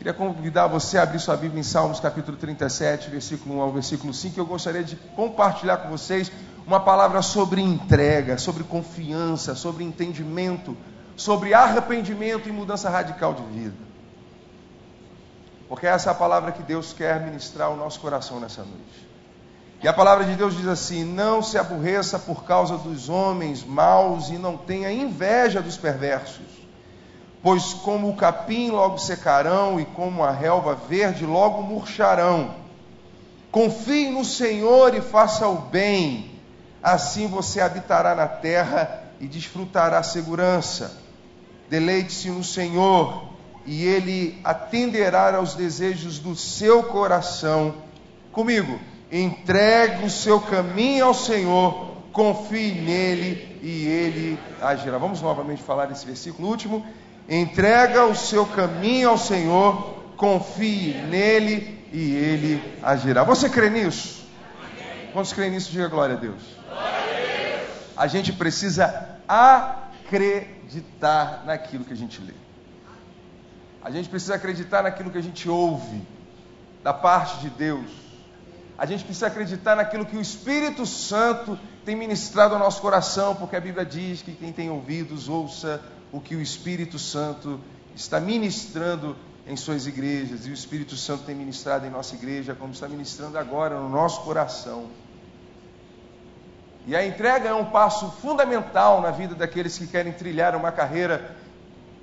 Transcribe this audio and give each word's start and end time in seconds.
Queria 0.00 0.14
convidar 0.14 0.66
você 0.66 0.96
a 0.96 1.02
abrir 1.02 1.18
sua 1.18 1.36
Bíblia 1.36 1.60
em 1.60 1.62
Salmos 1.62 2.00
capítulo 2.00 2.34
37, 2.34 3.10
versículo 3.10 3.56
1 3.56 3.60
ao 3.60 3.70
versículo 3.70 4.14
5. 4.14 4.40
Eu 4.40 4.46
gostaria 4.46 4.82
de 4.82 4.96
compartilhar 4.96 5.76
com 5.76 5.90
vocês 5.90 6.32
uma 6.66 6.80
palavra 6.80 7.20
sobre 7.20 7.60
entrega, 7.60 8.38
sobre 8.38 8.64
confiança, 8.64 9.54
sobre 9.54 9.84
entendimento, 9.84 10.74
sobre 11.14 11.52
arrependimento 11.52 12.48
e 12.48 12.52
mudança 12.52 12.88
radical 12.88 13.34
de 13.34 13.42
vida. 13.42 13.76
Porque 15.68 15.86
essa 15.86 16.08
é 16.08 16.12
a 16.12 16.16
palavra 16.16 16.52
que 16.52 16.62
Deus 16.62 16.94
quer 16.94 17.20
ministrar 17.20 17.68
ao 17.68 17.76
nosso 17.76 18.00
coração 18.00 18.40
nessa 18.40 18.62
noite. 18.62 19.06
E 19.82 19.86
a 19.86 19.92
palavra 19.92 20.24
de 20.24 20.34
Deus 20.34 20.56
diz 20.56 20.66
assim: 20.66 21.04
Não 21.04 21.42
se 21.42 21.58
aborreça 21.58 22.18
por 22.18 22.44
causa 22.44 22.78
dos 22.78 23.10
homens 23.10 23.62
maus 23.62 24.30
e 24.30 24.38
não 24.38 24.56
tenha 24.56 24.90
inveja 24.90 25.60
dos 25.60 25.76
perversos 25.76 26.59
Pois 27.42 27.72
como 27.72 28.10
o 28.10 28.16
capim 28.16 28.70
logo 28.70 28.98
secarão 28.98 29.80
e 29.80 29.84
como 29.86 30.22
a 30.22 30.30
relva 30.30 30.74
verde 30.74 31.24
logo 31.24 31.62
murcharão. 31.62 32.54
Confie 33.50 34.10
no 34.10 34.24
Senhor 34.24 34.94
e 34.94 35.00
faça 35.00 35.48
o 35.48 35.56
bem, 35.56 36.30
assim 36.82 37.26
você 37.26 37.60
habitará 37.60 38.14
na 38.14 38.28
terra 38.28 39.04
e 39.18 39.26
desfrutará 39.26 40.02
segurança. 40.02 40.98
Deleite-se 41.68 42.28
no 42.30 42.44
Senhor 42.44 43.24
e 43.64 43.84
Ele 43.86 44.38
atenderá 44.44 45.34
aos 45.36 45.54
desejos 45.54 46.18
do 46.18 46.36
seu 46.36 46.82
coração. 46.84 47.74
Comigo, 48.32 48.78
entregue 49.10 50.04
o 50.04 50.10
seu 50.10 50.40
caminho 50.40 51.06
ao 51.06 51.14
Senhor, 51.14 51.96
confie 52.12 52.72
nele 52.72 53.58
e 53.62 53.86
Ele 53.86 54.38
agirá. 54.60 54.98
Vamos 54.98 55.22
novamente 55.22 55.62
falar 55.62 55.90
esse 55.90 56.06
versículo 56.06 56.48
último 56.48 56.84
entrega 57.30 58.06
o 58.06 58.14
seu 58.14 58.44
caminho 58.44 59.10
ao 59.10 59.18
Senhor, 59.18 59.94
confie 60.16 60.94
nele 61.08 61.78
e 61.92 62.12
ele 62.12 62.78
agirá. 62.82 63.22
Você 63.22 63.48
crê 63.48 63.70
nisso? 63.70 64.26
Quantos 65.12 65.32
creem 65.32 65.52
nisso? 65.52 65.70
Diga 65.70 65.86
glória 65.86 66.16
a 66.16 66.18
Deus. 66.18 66.42
A 67.96 68.08
gente 68.08 68.32
precisa 68.32 69.16
acreditar 69.28 71.44
naquilo 71.46 71.84
que 71.84 71.92
a 71.92 71.96
gente 71.96 72.20
lê. 72.20 72.34
A 73.82 73.90
gente 73.90 74.08
precisa 74.08 74.34
acreditar 74.34 74.82
naquilo 74.82 75.10
que 75.10 75.18
a 75.18 75.22
gente 75.22 75.48
ouve 75.48 76.02
da 76.82 76.92
parte 76.92 77.38
de 77.40 77.50
Deus. 77.50 77.88
A 78.76 78.86
gente 78.86 79.04
precisa 79.04 79.28
acreditar 79.28 79.76
naquilo 79.76 80.06
que 80.06 80.16
o 80.16 80.20
Espírito 80.20 80.84
Santo 80.86 81.58
tem 81.84 81.96
ministrado 81.96 82.54
ao 82.54 82.60
nosso 82.60 82.80
coração, 82.80 83.34
porque 83.34 83.56
a 83.56 83.60
Bíblia 83.60 83.84
diz 83.84 84.22
que 84.22 84.32
quem 84.32 84.52
tem 84.52 84.70
ouvidos 84.70 85.28
ouça 85.28 85.80
o 86.12 86.20
que 86.20 86.34
o 86.34 86.40
Espírito 86.40 86.98
Santo 86.98 87.60
está 87.94 88.20
ministrando 88.20 89.16
em 89.46 89.56
suas 89.56 89.86
igrejas, 89.86 90.46
e 90.46 90.50
o 90.50 90.52
Espírito 90.52 90.96
Santo 90.96 91.24
tem 91.24 91.34
ministrado 91.34 91.86
em 91.86 91.90
nossa 91.90 92.14
igreja, 92.14 92.54
como 92.54 92.72
está 92.72 92.86
ministrando 92.88 93.38
agora 93.38 93.78
no 93.78 93.88
nosso 93.88 94.22
coração. 94.22 94.86
E 96.86 96.94
a 96.94 97.04
entrega 97.06 97.48
é 97.48 97.54
um 97.54 97.66
passo 97.66 98.10
fundamental 98.22 99.00
na 99.00 99.10
vida 99.10 99.34
daqueles 99.34 99.76
que 99.76 99.86
querem 99.86 100.12
trilhar 100.12 100.54
uma 100.54 100.72
carreira 100.72 101.36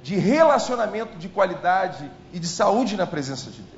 de 0.03 0.15
relacionamento 0.15 1.17
de 1.17 1.27
qualidade 1.27 2.09
e 2.31 2.39
de 2.39 2.47
saúde 2.47 2.95
na 2.95 3.07
presença 3.07 3.49
de 3.49 3.61
Deus. 3.61 3.76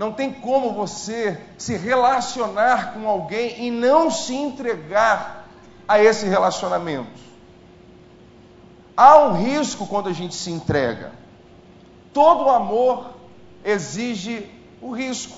Não 0.00 0.12
tem 0.12 0.32
como 0.32 0.72
você 0.72 1.38
se 1.58 1.76
relacionar 1.76 2.94
com 2.94 3.06
alguém 3.06 3.66
e 3.66 3.70
não 3.70 4.10
se 4.10 4.34
entregar 4.34 5.46
a 5.86 6.02
esse 6.02 6.24
relacionamento. 6.24 7.20
Há 8.96 9.18
um 9.18 9.34
risco 9.34 9.86
quando 9.86 10.08
a 10.08 10.12
gente 10.14 10.34
se 10.34 10.50
entrega. 10.50 11.12
Todo 12.14 12.48
amor 12.48 13.10
exige 13.62 14.50
o 14.80 14.90
risco. 14.90 15.36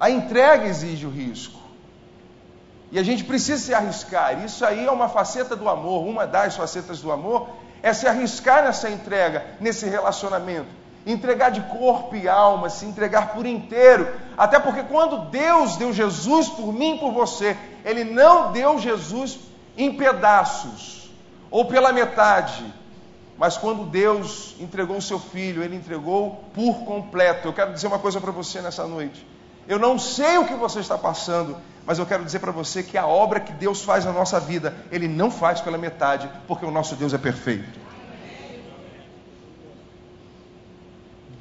A 0.00 0.08
entrega 0.08 0.64
exige 0.64 1.04
o 1.04 1.10
risco. 1.10 1.60
E 2.90 2.98
a 2.98 3.02
gente 3.02 3.22
precisa 3.22 3.62
se 3.62 3.74
arriscar. 3.74 4.42
Isso 4.42 4.64
aí 4.64 4.86
é 4.86 4.90
uma 4.90 5.10
faceta 5.10 5.54
do 5.54 5.68
amor, 5.68 6.06
uma 6.06 6.26
das 6.26 6.56
facetas 6.56 7.02
do 7.02 7.12
amor 7.12 7.50
é 7.82 7.92
se 7.92 8.06
arriscar 8.06 8.64
nessa 8.64 8.88
entrega, 8.88 9.44
nesse 9.60 9.86
relacionamento. 9.86 10.83
Entregar 11.06 11.50
de 11.50 11.60
corpo 11.62 12.16
e 12.16 12.28
alma, 12.28 12.70
se 12.70 12.86
entregar 12.86 13.34
por 13.34 13.44
inteiro. 13.44 14.08
Até 14.36 14.58
porque 14.58 14.82
quando 14.84 15.30
Deus 15.30 15.76
deu 15.76 15.92
Jesus 15.92 16.48
por 16.48 16.72
mim 16.72 16.96
e 16.96 16.98
por 16.98 17.12
você, 17.12 17.56
Ele 17.84 18.04
não 18.04 18.52
deu 18.52 18.78
Jesus 18.78 19.38
em 19.76 19.94
pedaços 19.94 21.10
ou 21.50 21.66
pela 21.66 21.92
metade. 21.92 22.64
Mas 23.36 23.56
quando 23.56 23.84
Deus 23.84 24.54
entregou 24.60 24.96
o 24.96 25.02
seu 25.02 25.18
filho, 25.18 25.62
ele 25.62 25.76
entregou 25.76 26.44
por 26.54 26.84
completo. 26.84 27.48
Eu 27.48 27.52
quero 27.52 27.72
dizer 27.72 27.88
uma 27.88 27.98
coisa 27.98 28.20
para 28.20 28.30
você 28.30 28.60
nessa 28.60 28.86
noite. 28.86 29.26
Eu 29.66 29.78
não 29.78 29.98
sei 29.98 30.38
o 30.38 30.46
que 30.46 30.54
você 30.54 30.80
está 30.80 30.96
passando, 30.96 31.56
mas 31.86 31.98
eu 31.98 32.06
quero 32.06 32.24
dizer 32.24 32.38
para 32.38 32.52
você 32.52 32.82
que 32.82 32.98
a 32.98 33.06
obra 33.06 33.40
que 33.40 33.52
Deus 33.52 33.82
faz 33.82 34.04
na 34.04 34.12
nossa 34.12 34.38
vida, 34.38 34.74
ele 34.90 35.08
não 35.08 35.30
faz 35.30 35.60
pela 35.60 35.78
metade, 35.78 36.28
porque 36.46 36.64
o 36.64 36.70
nosso 36.70 36.94
Deus 36.94 37.14
é 37.14 37.18
perfeito. 37.18 37.83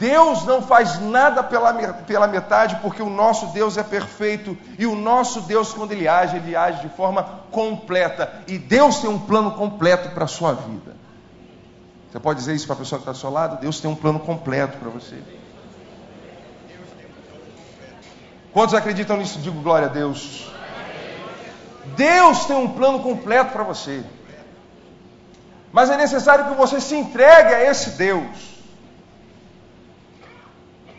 Deus 0.04 0.44
não 0.44 0.62
faz 0.62 1.00
nada 1.00 1.42
pela, 1.42 1.74
pela 1.74 2.28
metade, 2.28 2.76
porque 2.82 3.02
o 3.02 3.10
nosso 3.10 3.46
Deus 3.54 3.78
é 3.78 3.84
perfeito. 3.84 4.58
E 4.78 4.86
o 4.86 4.96
nosso 4.96 5.40
Deus, 5.40 5.72
quando 5.72 5.94
Ele 5.94 6.10
age, 6.10 6.36
Ele 6.36 6.54
age 6.58 6.82
de 6.82 6.90
forma 6.90 7.24
completa. 7.50 8.30
E 8.46 8.58
Deus 8.58 9.00
tem 9.00 9.10
um 9.10 9.18
plano 9.18 9.52
completo 9.52 10.10
para 10.10 10.26
a 10.26 10.28
sua 10.28 10.52
vida. 10.52 10.94
Você 12.12 12.20
pode 12.20 12.40
dizer 12.40 12.54
isso 12.54 12.66
para 12.66 12.76
a 12.76 12.80
pessoa 12.80 13.00
que 13.00 13.04
está 13.04 13.12
ao 13.12 13.16
seu 13.16 13.30
lado? 13.30 13.62
Deus 13.62 13.80
tem 13.80 13.90
um 13.90 13.96
plano 13.96 14.20
completo 14.20 14.78
para 14.78 14.90
você. 14.90 15.24
Quantos 18.52 18.76
acreditam 18.76 19.16
nisso? 19.16 19.40
Digo 19.40 19.62
glória 19.62 19.88
a 19.88 19.90
Deus. 19.90 20.52
Deus 21.96 22.44
tem 22.44 22.58
um 22.58 22.74
plano 22.74 23.00
completo 23.00 23.54
para 23.54 23.64
você. 23.64 24.04
Mas 25.72 25.90
é 25.90 25.96
necessário 25.96 26.50
que 26.50 26.56
você 26.56 26.82
se 26.82 26.94
entregue 26.94 27.54
a 27.54 27.64
esse 27.64 27.92
Deus. 27.92 28.53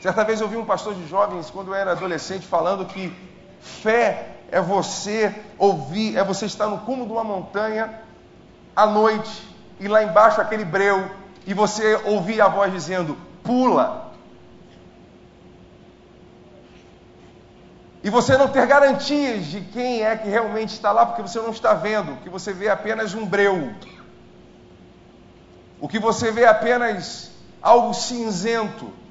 Certa 0.05 0.23
vez 0.23 0.39
eu 0.39 0.49
vi 0.49 0.59
um 0.59 0.67
pastor 0.67 0.95
de 0.95 1.09
jovens, 1.09 1.49
quando 1.49 1.69
eu 1.69 1.75
era 1.75 1.93
adolescente, 1.93 2.47
falando 2.47 2.85
que 2.85 3.11
fé 3.59 4.37
é 4.53 4.61
você 4.61 5.35
ouvir, 5.57 6.19
é 6.19 6.23
você 6.23 6.45
estar 6.45 6.67
no 6.67 6.81
cume 6.81 7.07
de 7.07 7.13
uma 7.13 7.25
montanha 7.25 8.03
à 8.77 8.85
noite 8.85 9.49
e 9.81 9.89
lá 9.89 10.05
embaixo 10.05 10.43
aquele 10.43 10.63
breu 10.63 11.11
e 11.47 11.55
você 11.55 11.95
ouvir 12.05 12.39
a 12.43 12.49
voz 12.49 12.71
dizendo: 12.71 13.17
pula. 13.43 14.13
E 18.03 18.11
você 18.11 18.37
não 18.37 18.49
ter 18.49 18.67
garantias 18.67 19.47
de 19.47 19.63
quem 19.63 20.03
é 20.03 20.15
que 20.19 20.29
realmente 20.29 20.75
está 20.75 20.93
lá, 20.93 21.07
porque 21.07 21.23
você 21.23 21.41
não 21.41 21.49
está 21.49 21.73
vendo, 21.73 22.21
que 22.23 22.29
você 22.29 22.53
vê 22.53 22.69
apenas 22.69 23.15
um 23.15 23.25
breu. 23.25 23.73
O 25.81 25.89
que 25.89 25.99
você 25.99 26.31
vê 26.31 26.43
é 26.43 26.49
apenas 26.49 27.31
algo 27.63 27.95
cinzento. 27.95 29.03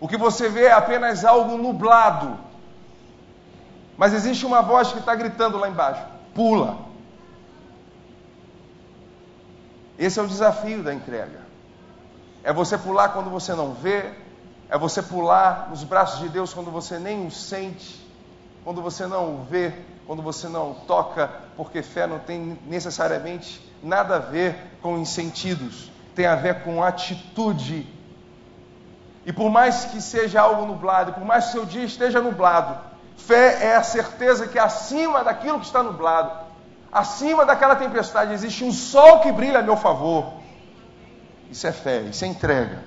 O 0.00 0.08
que 0.08 0.16
você 0.16 0.48
vê 0.48 0.64
é 0.64 0.72
apenas 0.72 1.24
algo 1.24 1.58
nublado. 1.58 2.38
Mas 3.96 4.14
existe 4.14 4.46
uma 4.46 4.62
voz 4.62 4.90
que 4.90 4.98
está 4.98 5.14
gritando 5.14 5.58
lá 5.58 5.68
embaixo: 5.68 6.02
pula. 6.34 6.78
Esse 9.98 10.18
é 10.18 10.22
o 10.22 10.26
desafio 10.26 10.82
da 10.82 10.94
entrega. 10.94 11.40
É 12.42 12.50
você 12.50 12.78
pular 12.78 13.10
quando 13.10 13.28
você 13.28 13.54
não 13.54 13.74
vê, 13.74 14.10
é 14.70 14.78
você 14.78 15.02
pular 15.02 15.68
nos 15.68 15.84
braços 15.84 16.20
de 16.20 16.30
Deus 16.30 16.54
quando 16.54 16.70
você 16.70 16.98
nem 16.98 17.26
o 17.26 17.30
sente, 17.30 18.00
quando 18.64 18.80
você 18.80 19.06
não 19.06 19.34
o 19.34 19.44
vê, 19.44 19.74
quando 20.06 20.22
você 20.22 20.48
não 20.48 20.70
o 20.70 20.74
toca, 20.86 21.30
porque 21.54 21.82
fé 21.82 22.06
não 22.06 22.18
tem 22.18 22.58
necessariamente 22.66 23.60
nada 23.82 24.16
a 24.16 24.18
ver 24.18 24.56
com 24.80 24.94
os 24.94 25.10
sentidos, 25.10 25.92
tem 26.14 26.24
a 26.24 26.34
ver 26.34 26.62
com 26.62 26.82
atitude 26.82 27.86
e 29.24 29.32
por 29.32 29.50
mais 29.50 29.84
que 29.84 30.00
seja 30.00 30.40
algo 30.40 30.66
nublado, 30.66 31.12
por 31.12 31.24
mais 31.24 31.46
que 31.46 31.52
seu 31.52 31.66
dia 31.66 31.84
esteja 31.84 32.20
nublado, 32.20 32.78
fé 33.16 33.66
é 33.66 33.76
a 33.76 33.82
certeza 33.82 34.46
que 34.46 34.58
acima 34.58 35.22
daquilo 35.22 35.60
que 35.60 35.66
está 35.66 35.82
nublado, 35.82 36.32
acima 36.90 37.44
daquela 37.44 37.76
tempestade, 37.76 38.32
existe 38.32 38.64
um 38.64 38.72
sol 38.72 39.20
que 39.20 39.30
brilha 39.30 39.58
a 39.58 39.62
meu 39.62 39.76
favor. 39.76 40.32
Isso 41.50 41.66
é 41.66 41.72
fé, 41.72 42.00
isso 42.02 42.24
é 42.24 42.28
entrega. 42.28 42.84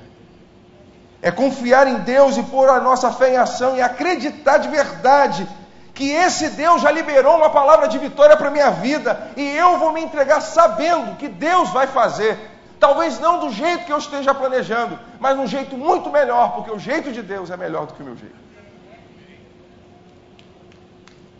É 1.22 1.32
confiar 1.32 1.88
em 1.88 2.00
Deus 2.00 2.36
e 2.36 2.44
pôr 2.44 2.70
a 2.70 2.80
nossa 2.80 3.12
fé 3.12 3.34
em 3.34 3.38
ação 3.38 3.76
e 3.76 3.82
acreditar 3.82 4.58
de 4.58 4.68
verdade 4.68 5.48
que 5.94 6.10
esse 6.10 6.50
Deus 6.50 6.82
já 6.82 6.92
liberou 6.92 7.38
uma 7.38 7.52
palavra 7.52 7.88
de 7.88 7.98
vitória 8.00 8.36
para 8.36 8.48
a 8.48 8.52
minha 8.52 8.72
vida 8.72 9.32
e 9.38 9.48
eu 9.56 9.78
vou 9.78 9.94
me 9.94 10.02
entregar 10.02 10.42
sabendo 10.42 11.16
que 11.18 11.28
Deus 11.28 11.70
vai 11.70 11.86
fazer 11.86 12.53
Talvez 12.84 13.18
não 13.18 13.40
do 13.40 13.50
jeito 13.50 13.86
que 13.86 13.94
eu 13.94 13.98
esteja 13.98 14.34
planejando, 14.34 15.00
mas 15.18 15.40
um 15.40 15.48
jeito 15.48 15.78
muito 15.78 16.10
melhor, 16.10 16.52
porque 16.54 16.70
o 16.70 16.78
jeito 16.78 17.14
de 17.14 17.22
Deus 17.22 17.50
é 17.50 17.56
melhor 17.56 17.86
do 17.88 17.94
que 17.94 18.02
o 18.02 18.06
meu 18.06 18.18
jeito. 18.18 18.36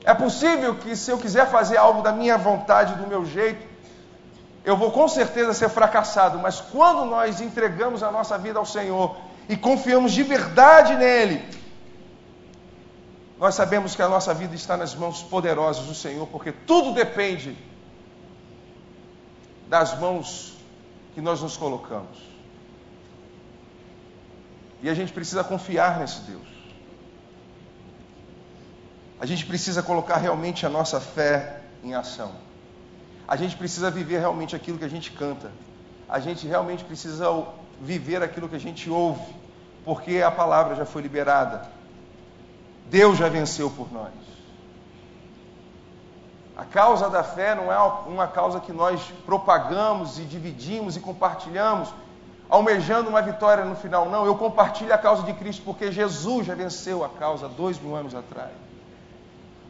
É 0.06 0.14
possível 0.14 0.76
que 0.76 0.96
se 0.96 1.12
eu 1.12 1.18
quiser 1.18 1.46
fazer 1.52 1.76
algo 1.76 2.02
da 2.02 2.14
minha 2.14 2.38
vontade, 2.38 2.96
do 2.96 3.06
meu 3.06 3.26
jeito, 3.26 3.62
eu 4.64 4.78
vou 4.78 4.90
com 4.90 5.06
certeza 5.10 5.54
ser 5.54 5.68
fracassado, 5.68 6.40
mas 6.40 6.62
quando 6.62 7.04
nós 7.04 7.42
entregamos 7.42 8.04
a 8.04 8.10
nossa 8.10 8.38
vida 8.38 8.58
ao 8.58 8.66
Senhor 8.66 9.18
e 9.50 9.58
confiamos 9.58 10.14
de 10.14 10.24
verdade 10.24 10.96
nele, 10.96 11.44
nós 13.38 13.54
sabemos 13.54 13.98
que 13.98 14.02
a 14.02 14.08
nossa 14.08 14.34
vida 14.34 14.56
está 14.56 14.78
nas 14.78 14.96
mãos 14.96 15.22
poderosas 15.22 15.84
do 15.88 15.94
Senhor, 15.94 16.26
porque 16.28 16.54
tudo 16.54 16.94
depende 16.94 17.58
das 19.68 20.00
mãos 20.00 20.53
que 21.14 21.22
nós 21.22 21.42
nos 21.42 21.56
colocamos. 21.58 22.18
E 24.82 24.90
a 24.90 24.94
gente 24.94 25.14
precisa 25.14 25.44
confiar 25.44 26.00
nesse 26.00 26.22
Deus. 26.22 26.48
A 29.20 29.26
gente 29.26 29.46
precisa 29.46 29.82
colocar 29.82 30.18
realmente 30.18 30.66
a 30.66 30.70
nossa 30.70 31.00
fé 31.00 31.62
em 31.84 31.94
ação. 31.94 32.34
A 33.28 33.38
gente 33.38 33.56
precisa 33.56 33.90
viver 33.90 34.20
realmente 34.20 34.56
aquilo 34.56 34.78
que 34.78 34.84
a 34.84 34.90
gente 34.90 35.12
canta. 35.12 35.50
A 36.10 36.20
gente 36.20 36.46
realmente 36.46 36.84
precisa 36.84 37.26
viver 37.82 38.22
aquilo 38.22 38.50
que 38.50 38.56
a 38.56 38.60
gente 38.60 38.90
ouve, 38.90 39.34
porque 39.86 40.22
a 40.22 40.30
palavra 40.30 40.76
já 40.76 40.86
foi 40.86 41.02
liberada. 41.02 41.70
Deus 42.90 43.18
já 43.18 43.30
venceu 43.30 43.70
por 43.70 43.92
nós. 43.92 44.12
A 46.56 46.66
causa 46.66 47.10
da 47.10 47.24
fé 47.24 47.56
não 47.56 47.72
é 47.72 47.78
uma 48.06 48.28
causa 48.28 48.60
que 48.60 48.72
nós 48.72 49.02
propagamos 49.26 50.20
e 50.20 50.24
dividimos 50.24 50.96
e 50.96 51.00
compartilhamos, 51.00 51.90
almejando 52.48 53.10
uma 53.10 53.22
vitória 53.22 53.66
no 53.66 53.76
final. 53.76 54.08
Não, 54.08 54.26
eu 54.26 54.36
compartilho 54.36 54.94
a 54.94 54.98
causa 54.98 55.24
de 55.24 55.34
Cristo 55.34 55.64
porque 55.66 55.92
Jesus 55.92 56.46
já 56.46 56.54
venceu 56.54 57.04
a 57.04 57.10
causa 57.10 57.48
dois 57.48 57.80
mil 57.80 57.96
anos 57.96 58.14
atrás. 58.14 58.52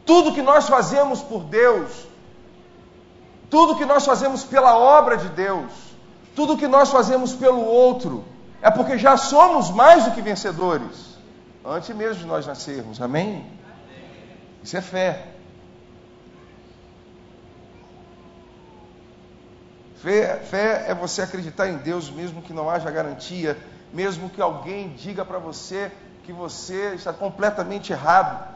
Tudo 0.04 0.34
que 0.34 0.42
nós 0.42 0.68
fazemos 0.68 1.22
por 1.22 1.44
Deus, 1.44 2.06
tudo 3.48 3.76
que 3.76 3.86
nós 3.86 4.04
fazemos 4.04 4.44
pela 4.44 4.76
obra 4.76 5.16
de 5.16 5.28
Deus, 5.30 5.72
tudo 6.36 6.58
que 6.58 6.68
nós 6.68 6.90
fazemos 6.90 7.32
pelo 7.32 7.64
outro, 7.64 8.24
é 8.60 8.70
porque 8.70 8.98
já 8.98 9.16
somos 9.16 9.70
mais 9.70 10.04
do 10.04 10.10
que 10.10 10.20
vencedores, 10.20 11.16
antes 11.64 11.94
mesmo 11.96 12.16
de 12.16 12.26
nós 12.26 12.46
nascermos, 12.46 13.00
amém? 13.00 13.46
Isso 14.62 14.76
é 14.76 14.82
fé. 14.82 15.33
Fé, 20.04 20.36
fé 20.36 20.84
é 20.86 20.94
você 20.94 21.22
acreditar 21.22 21.66
em 21.66 21.78
Deus, 21.78 22.10
mesmo 22.10 22.42
que 22.42 22.52
não 22.52 22.68
haja 22.68 22.90
garantia, 22.90 23.56
mesmo 23.90 24.28
que 24.28 24.38
alguém 24.38 24.90
diga 24.90 25.24
para 25.24 25.38
você 25.38 25.90
que 26.24 26.30
você 26.30 26.92
está 26.94 27.10
completamente 27.10 27.90
errado, 27.90 28.54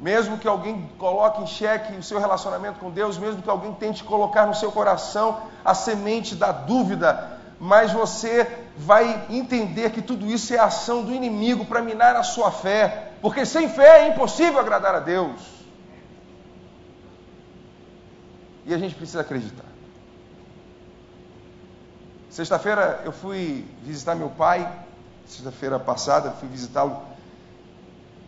mesmo 0.00 0.36
que 0.36 0.48
alguém 0.48 0.90
coloque 0.98 1.42
em 1.42 1.46
xeque 1.46 1.96
o 1.96 2.02
seu 2.02 2.18
relacionamento 2.18 2.80
com 2.80 2.90
Deus, 2.90 3.16
mesmo 3.16 3.40
que 3.40 3.48
alguém 3.48 3.72
tente 3.74 4.02
colocar 4.02 4.46
no 4.46 4.54
seu 4.54 4.72
coração 4.72 5.42
a 5.64 5.74
semente 5.74 6.34
da 6.34 6.50
dúvida, 6.50 7.38
mas 7.60 7.92
você 7.92 8.66
vai 8.76 9.26
entender 9.30 9.90
que 9.90 10.02
tudo 10.02 10.26
isso 10.26 10.52
é 10.52 10.58
ação 10.58 11.04
do 11.04 11.14
inimigo 11.14 11.64
para 11.66 11.80
minar 11.80 12.16
a 12.16 12.24
sua 12.24 12.50
fé, 12.50 13.12
porque 13.22 13.46
sem 13.46 13.68
fé 13.68 14.00
é 14.00 14.08
impossível 14.08 14.58
agradar 14.58 14.96
a 14.96 14.98
Deus. 14.98 15.40
E 18.64 18.74
a 18.74 18.78
gente 18.78 18.96
precisa 18.96 19.20
acreditar. 19.20 19.75
Sexta-feira 22.36 23.00
eu 23.02 23.12
fui 23.12 23.64
visitar 23.82 24.14
meu 24.14 24.28
pai, 24.28 24.70
sexta-feira 25.26 25.78
passada 25.78 26.32
fui 26.32 26.46
visitá-lo 26.46 27.00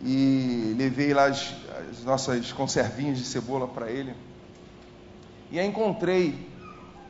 e 0.03 0.75
levei 0.79 1.13
lá 1.13 1.27
as, 1.27 1.55
as 1.91 2.05
nossas 2.05 2.51
conservinhas 2.51 3.19
de 3.19 3.25
cebola 3.27 3.69
para 3.69 3.91
ele. 3.91 4.17
E 5.51 5.61
aí 5.61 5.67
encontrei 5.67 6.51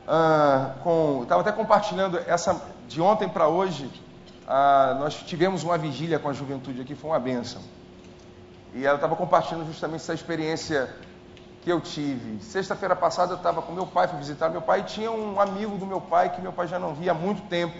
ah, 0.05 0.75
com. 0.83 1.21
Estava 1.23 1.39
até 1.39 1.53
compartilhando 1.53 2.19
essa 2.27 2.61
de 2.89 2.99
ontem 2.99 3.29
para 3.29 3.47
hoje. 3.47 3.89
Ah, 4.45 4.97
nós 4.99 5.13
tivemos 5.13 5.63
uma 5.63 5.77
vigília 5.77 6.19
com 6.19 6.27
a 6.27 6.33
juventude 6.33 6.81
aqui, 6.81 6.95
foi 6.95 7.11
uma 7.11 7.19
benção. 7.19 7.61
E 8.73 8.85
ela 8.85 8.95
estava 8.95 9.15
compartilhando 9.15 9.65
justamente 9.67 10.01
essa 10.01 10.13
experiência 10.13 10.93
que 11.69 11.73
eu 11.73 11.79
tive. 11.79 12.43
Sexta-feira 12.43 12.95
passada 12.95 13.33
eu 13.33 13.37
estava 13.37 13.61
com 13.61 13.71
meu 13.71 13.85
pai, 13.85 14.07
fui 14.07 14.17
visitar 14.17 14.49
meu 14.49 14.61
pai, 14.61 14.79
e 14.79 14.83
tinha 14.85 15.11
um 15.11 15.39
amigo 15.39 15.77
do 15.77 15.85
meu 15.85 16.01
pai 16.01 16.31
que 16.31 16.41
meu 16.41 16.51
pai 16.51 16.67
já 16.67 16.79
não 16.79 16.95
via 16.95 17.11
há 17.11 17.13
muito 17.13 17.43
tempo 17.43 17.77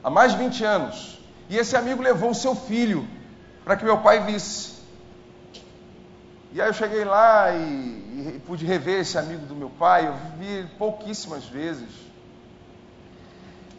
há 0.00 0.08
mais 0.08 0.30
de 0.30 0.38
20 0.38 0.64
anos. 0.64 1.18
E 1.48 1.56
esse 1.56 1.76
amigo 1.76 2.00
levou 2.00 2.30
o 2.30 2.34
seu 2.34 2.54
filho 2.54 3.04
para 3.64 3.76
que 3.76 3.84
meu 3.84 3.98
pai 3.98 4.20
visse. 4.24 4.76
E 6.52 6.60
aí 6.60 6.68
eu 6.68 6.72
cheguei 6.72 7.04
lá 7.04 7.50
e, 7.50 8.36
e, 8.36 8.42
pude 8.46 8.64
rever 8.64 9.00
esse 9.00 9.18
amigo 9.18 9.44
do 9.44 9.56
meu 9.56 9.70
pai, 9.70 10.06
eu 10.06 10.14
vi 10.38 10.68
pouquíssimas 10.78 11.46
vezes. 11.46 11.90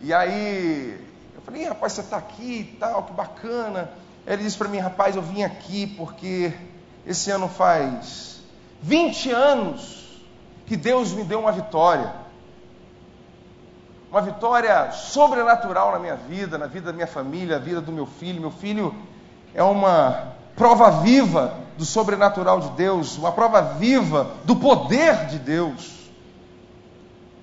E 0.01 0.13
aí 0.13 0.99
eu 1.33 1.41
falei, 1.41 1.63
rapaz, 1.63 1.93
você 1.93 2.01
está 2.01 2.17
aqui 2.17 2.73
e 2.73 2.77
tal, 2.77 3.03
que 3.03 3.13
bacana. 3.13 3.89
Ele 4.25 4.43
disse 4.43 4.57
para 4.57 4.67
mim, 4.67 4.79
rapaz, 4.79 5.15
eu 5.15 5.21
vim 5.21 5.43
aqui 5.43 5.87
porque 5.87 6.51
esse 7.05 7.31
ano 7.31 7.47
faz 7.47 8.36
20 8.81 9.31
anos 9.31 10.21
que 10.65 10.75
Deus 10.75 11.13
me 11.13 11.23
deu 11.23 11.39
uma 11.39 11.51
vitória. 11.51 12.13
Uma 14.11 14.21
vitória 14.21 14.91
sobrenatural 14.91 15.91
na 15.91 15.99
minha 15.99 16.15
vida, 16.15 16.57
na 16.57 16.67
vida 16.67 16.87
da 16.87 16.93
minha 16.93 17.07
família, 17.07 17.57
na 17.57 17.63
vida 17.63 17.81
do 17.81 17.91
meu 17.91 18.05
filho. 18.05 18.39
Meu 18.39 18.51
filho 18.51 18.95
é 19.53 19.63
uma 19.63 20.33
prova 20.55 21.01
viva 21.01 21.55
do 21.77 21.85
sobrenatural 21.85 22.59
de 22.59 22.69
Deus, 22.71 23.17
uma 23.17 23.31
prova 23.31 23.61
viva 23.61 24.31
do 24.43 24.55
poder 24.55 25.27
de 25.27 25.37
Deus. 25.37 25.97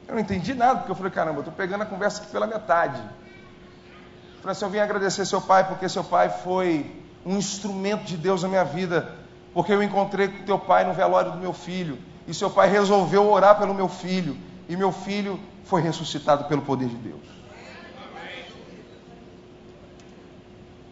Eu 0.08 0.14
não 0.14 0.20
entendi 0.20 0.54
nada, 0.54 0.80
porque 0.80 0.92
eu 0.92 0.96
falei, 0.96 1.12
caramba, 1.12 1.38
eu 1.38 1.40
estou 1.40 1.54
pegando 1.54 1.82
a 1.82 1.86
conversa 1.86 2.22
aqui 2.22 2.30
pela 2.30 2.46
metade. 2.46 2.98
Eu 2.98 4.40
falei 4.42 4.52
assim, 4.52 4.64
eu 4.64 4.70
vim 4.70 4.78
agradecer 4.78 5.24
seu 5.24 5.40
pai, 5.40 5.64
porque 5.64 5.88
seu 5.88 6.04
pai 6.04 6.28
foi 6.28 7.02
um 7.24 7.36
instrumento 7.36 8.04
de 8.04 8.16
Deus 8.16 8.42
na 8.42 8.48
minha 8.48 8.64
vida 8.64 9.23
porque 9.54 9.72
eu 9.72 9.82
encontrei 9.82 10.26
com 10.26 10.44
teu 10.44 10.58
pai 10.58 10.84
no 10.84 10.92
velório 10.92 11.30
do 11.30 11.38
meu 11.38 11.52
filho, 11.52 11.96
e 12.26 12.34
seu 12.34 12.50
pai 12.50 12.68
resolveu 12.68 13.30
orar 13.30 13.56
pelo 13.56 13.72
meu 13.72 13.88
filho, 13.88 14.36
e 14.68 14.76
meu 14.76 14.90
filho 14.90 15.38
foi 15.64 15.80
ressuscitado 15.80 16.44
pelo 16.44 16.62
poder 16.62 16.88
de 16.88 16.96
Deus. 16.96 17.22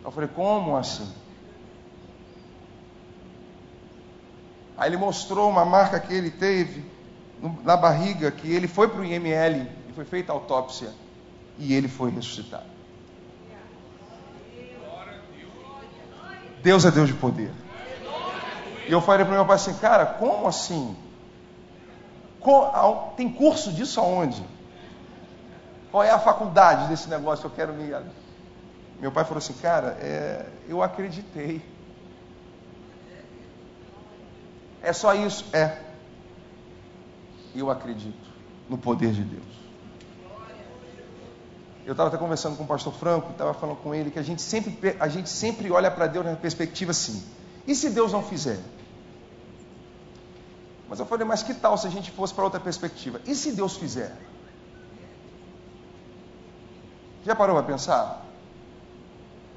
Eu 0.05 0.11
falei, 0.13 0.29
como 0.29 0.77
assim? 0.77 1.13
Aí 4.77 4.89
ele 4.89 4.97
mostrou 4.97 5.51
uma 5.51 5.65
marca 5.65 5.99
que 5.99 6.15
ele 6.15 6.31
teve 6.31 6.85
na 7.65 7.77
barriga, 7.77 8.31
que 8.31 8.51
ele 8.51 8.69
foi 8.69 8.89
para 8.89 9.01
o 9.01 9.05
IML 9.05 9.67
e 9.89 9.93
foi 9.93 10.05
feita 10.05 10.33
a 10.33 10.35
autópsia, 10.35 10.93
e 11.59 11.75
ele 11.75 11.89
foi 11.89 12.11
ressuscitado. 12.11 12.71
Deus 16.63 16.85
é 16.85 16.91
Deus 16.93 17.09
de 17.09 17.15
poder. 17.15 17.62
E 18.89 18.93
eu 18.93 19.01
falei 19.01 19.25
para 19.25 19.35
meu 19.35 19.47
pai 19.47 19.57
assim, 19.57 19.75
cara, 19.75 20.07
como 20.07 20.47
assim? 20.47 20.97
Tem 23.17 23.31
curso 23.31 23.73
disso 23.73 24.01
aonde? 24.01 24.45
Qual 25.91 26.03
é 26.03 26.11
a 26.11 26.19
faculdade 26.19 26.89
desse 26.89 27.09
negócio 27.09 27.47
eu 27.47 27.51
quero 27.51 27.73
me. 27.73 27.95
Meu 29.01 29.13
pai 29.13 29.25
falou 29.25 29.39
assim, 29.39 29.53
cara, 29.55 29.97
é, 30.01 30.47
eu 30.69 30.83
acreditei. 30.83 31.63
É 34.83 34.93
só 34.93 35.15
isso? 35.15 35.45
É. 35.53 35.79
Eu 37.55 37.71
acredito 37.71 38.31
no 38.69 38.79
poder 38.79 39.13
de 39.13 39.23
Deus. 39.23 39.53
Eu 41.85 41.93
estava 41.93 42.09
até 42.09 42.17
conversando 42.17 42.57
com 42.57 42.65
o 42.65 42.67
pastor 42.67 42.93
Franco, 42.93 43.33
estava 43.33 43.53
falando 43.53 43.77
com 43.77 43.95
ele 43.95 44.11
que 44.11 44.19
a 44.19 44.23
gente 44.23 44.41
sempre, 44.41 44.97
a 44.99 45.09
gente 45.09 45.29
sempre 45.29 45.71
olha 45.71 45.91
para 45.91 46.07
Deus 46.07 46.25
na 46.25 46.37
perspectiva 46.37 46.93
assim. 46.93 47.23
E 47.67 47.75
se 47.75 47.91
Deus 47.91 48.13
não 48.13 48.23
fizer? 48.23 48.59
Mas 50.89 50.99
eu 50.99 51.07
falei, 51.07 51.27
mas 51.27 51.43
que 51.43 51.55
tal 51.55 51.79
se 51.79 51.87
a 51.87 51.91
gente 51.91 52.11
fosse 52.11 52.35
para 52.35 52.45
outra 52.45 52.61
perspectiva? 52.61 53.21
E 53.27 53.35
se 53.35 53.53
Deus 53.53 53.77
fizer? 53.77 54.15
Já 57.25 57.35
parou 57.35 57.57
para 57.57 57.65
pensar? 57.65 58.27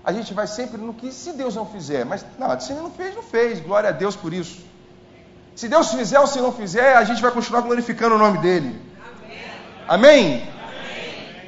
A 0.04 0.14
gente 0.14 0.34
vai 0.34 0.46
sempre 0.46 0.80
no 0.80 0.94
que 0.94 1.12
se 1.12 1.34
Deus 1.34 1.56
não 1.56 1.66
fizer, 1.66 2.06
mas 2.06 2.26
não, 2.38 2.60
se 2.60 2.72
ele 2.72 2.82
não 2.82 2.92
fez, 2.92 3.16
não 3.16 3.24
fez, 3.24 3.60
glória 3.60 3.90
a 3.90 3.92
Deus 3.92 4.16
por 4.16 4.34
isso. 4.34 4.64
Se 5.56 5.68
Deus 5.68 5.92
fizer 5.92 6.20
ou 6.20 6.28
se 6.28 6.40
não 6.40 6.52
fizer, 6.52 6.96
a 6.96 7.04
gente 7.04 7.22
vai 7.22 7.32
continuar 7.32 7.62
glorificando 7.62 8.16
o 8.16 8.20
nome 8.20 8.38
dele. 8.38 8.80
Amém? 9.88 10.44
Amém? 10.44 10.55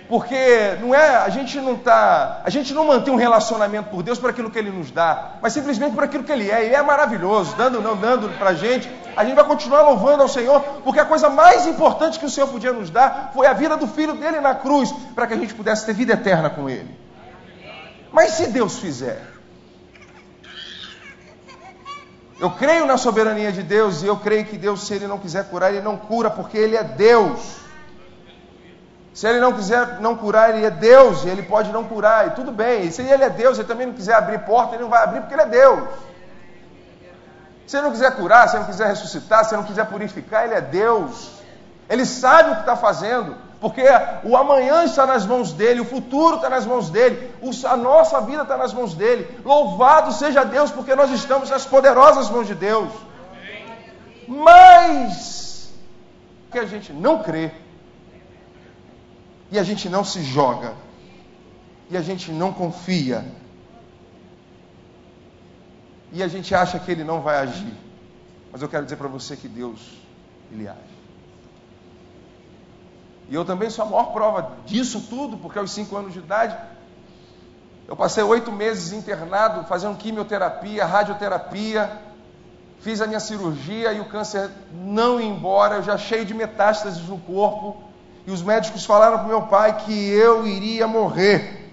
Porque 0.08 0.78
não 0.80 0.96
é, 0.96 1.18
a 1.18 1.30
gente 1.30 1.60
não 1.60 1.76
tá, 1.76 2.42
a 2.44 2.50
gente 2.50 2.74
não 2.74 2.86
mantém 2.86 3.14
um 3.14 3.18
relacionamento 3.18 3.90
por 3.90 4.02
Deus 4.02 4.18
por 4.18 4.30
aquilo 4.30 4.50
que 4.50 4.58
ele 4.58 4.70
nos 4.70 4.90
dá, 4.90 5.34
mas 5.42 5.52
simplesmente 5.52 5.94
por 5.94 6.04
aquilo 6.04 6.24
que 6.24 6.32
ele 6.32 6.50
é. 6.50 6.70
E 6.70 6.74
é 6.74 6.82
maravilhoso, 6.82 7.56
dando 7.58 7.82
não 7.82 7.98
dando 7.98 8.30
para 8.38 8.52
a 8.52 8.54
gente. 8.54 8.90
A 9.18 9.26
gente 9.26 9.36
vai 9.36 9.44
continuar 9.44 9.82
louvando 9.82 10.24
ao 10.24 10.30
Senhor, 10.30 10.62
porque 10.84 11.00
a 11.00 11.06
coisa 11.06 11.30
mais 11.30 11.68
importante 11.68 12.20
que 12.20 12.26
o 12.26 12.30
Senhor 12.30 12.48
podia 12.48 12.72
nos 12.72 12.90
dar 12.90 13.32
foi 13.34 13.48
a 13.48 13.54
vida 13.54 13.76
do 13.76 13.88
filho 13.88 14.14
dele 14.14 14.40
na 14.40 14.56
cruz, 14.56 14.94
para 15.14 15.28
que 15.28 15.34
a 15.34 15.38
gente 15.38 15.54
pudesse 15.54 15.86
ter 15.86 15.94
vida 15.94 16.14
eterna 16.14 16.50
com 16.50 16.70
ele. 16.70 16.98
Mas 18.14 18.32
se 18.32 18.48
Deus 18.48 18.80
fizer, 18.80 19.22
Eu 22.40 22.52
creio 22.52 22.86
na 22.86 22.98
soberania 22.98 23.52
de 23.52 23.64
Deus 23.64 24.04
e 24.04 24.06
eu 24.06 24.16
creio 24.16 24.46
que 24.46 24.60
Deus, 24.60 24.86
se 24.86 24.94
Ele 24.94 25.08
não 25.08 25.18
quiser 25.18 25.50
curar, 25.50 25.72
Ele 25.72 25.82
não 25.82 25.98
cura, 25.98 26.30
porque 26.30 26.56
Ele 26.56 26.76
é 26.76 26.84
Deus. 26.84 27.40
Se 29.18 29.26
Ele 29.26 29.40
não 29.40 29.52
quiser 29.52 30.00
não 30.00 30.16
curar, 30.16 30.52
Ele 30.52 30.64
é 30.64 30.70
Deus 30.70 31.24
e 31.26 31.30
Ele 31.30 31.42
pode 31.42 31.72
não 31.72 31.84
curar, 31.86 32.28
e 32.28 32.32
tudo 32.36 32.52
bem. 32.52 32.86
E 32.86 32.92
se 32.92 33.02
Ele 33.02 33.24
é 33.24 33.30
Deus, 33.32 33.58
Ele 33.58 33.68
também 33.68 33.88
não 33.88 33.96
quiser 33.96 34.14
abrir 34.14 34.38
porta, 34.42 34.76
Ele 34.76 34.84
não 34.84 34.92
vai 34.92 35.04
abrir 35.04 35.22
porque 35.22 35.34
Ele 35.34 35.42
é 35.42 35.48
Deus. 35.48 35.90
Se 37.66 37.78
Ele 37.78 37.86
não 37.86 37.92
quiser 37.92 38.16
curar, 38.16 38.48
se 38.48 38.56
Ele 38.56 38.60
não 38.60 38.70
quiser 38.70 38.86
ressuscitar, 38.86 39.44
se 39.44 39.56
Ele 39.56 39.62
não 39.62 39.68
quiser 39.68 39.88
purificar, 39.88 40.46
Ele 40.46 40.54
é 40.54 40.62
Deus. 40.62 41.32
Ele 41.90 42.06
sabe 42.06 42.52
o 42.52 42.54
que 42.58 42.60
está 42.60 42.76
fazendo, 42.76 43.36
porque 43.60 43.82
o 44.24 44.38
amanhã 44.38 44.84
está 44.84 45.08
nas 45.08 45.26
mãos 45.26 45.52
dele, 45.52 45.82
o 45.82 45.86
futuro 45.86 46.36
está 46.36 46.48
nas 46.48 46.68
mãos 46.68 46.92
dele, 46.92 47.34
a 47.68 47.76
nossa 47.76 48.22
vida 48.22 48.44
está 48.44 48.56
nas 48.56 48.72
mãos 48.72 48.94
dele. 48.94 49.42
Louvado 49.44 50.12
seja 50.12 50.46
Deus, 50.46 50.70
porque 50.70 50.94
nós 50.94 51.10
estamos 51.10 51.50
nas 51.50 51.66
poderosas 51.66 52.30
mãos 52.30 52.46
de 52.46 52.54
Deus. 52.54 52.92
Mas 54.28 55.72
que 56.52 56.60
a 56.60 56.68
gente 56.68 56.94
não 56.94 57.24
crê, 57.24 57.52
e 59.52 59.58
a 59.58 59.64
gente 59.64 59.90
não 59.90 60.04
se 60.04 60.22
joga, 60.24 60.76
e 61.90 61.98
a 61.98 62.02
gente 62.02 62.32
não 62.32 62.54
confia, 62.54 63.26
e 66.12 66.22
a 66.24 66.28
gente 66.28 66.54
acha 66.54 66.80
que 66.80 66.92
ele 66.92 67.04
não 67.04 67.22
vai 67.22 67.38
agir. 67.38 67.74
Mas 68.52 68.62
eu 68.62 68.70
quero 68.70 68.84
dizer 68.86 68.96
para 68.96 69.08
você 69.08 69.36
que 69.36 69.48
Deus, 69.48 69.80
ele 70.52 70.68
age. 70.68 70.98
E 73.30 73.36
eu 73.36 73.44
também 73.44 73.70
sou 73.70 73.86
a 73.86 73.90
maior 73.90 74.14
prova 74.14 74.58
disso 74.66 75.02
tudo, 75.10 75.38
porque 75.38 75.60
aos 75.60 75.72
cinco 75.72 75.96
anos 75.98 76.14
de 76.14 76.20
idade, 76.20 76.58
eu 77.88 77.96
passei 77.96 78.24
oito 78.24 78.52
meses 78.52 78.94
internado, 78.94 79.66
fazendo 79.66 79.98
quimioterapia, 79.98 80.86
radioterapia, 80.86 82.02
fiz 82.80 83.02
a 83.02 83.08
minha 83.08 83.20
cirurgia 83.20 83.92
e 83.94 84.00
o 84.00 84.06
câncer 84.06 84.50
não 84.74 85.20
ia 85.20 85.28
embora, 85.28 85.76
eu 85.76 85.84
já 85.84 85.98
cheio 85.98 86.26
de 86.26 86.34
metástases 86.34 87.08
no 87.08 87.18
corpo, 87.20 87.87
e 88.28 88.32
os 88.32 88.44
médicos 88.44 88.86
falaram 88.86 89.18
para 89.20 89.28
meu 89.28 89.44
pai 89.44 89.78
que 89.78 90.10
eu 90.10 90.46
iria 90.46 90.86
morrer. 90.88 91.66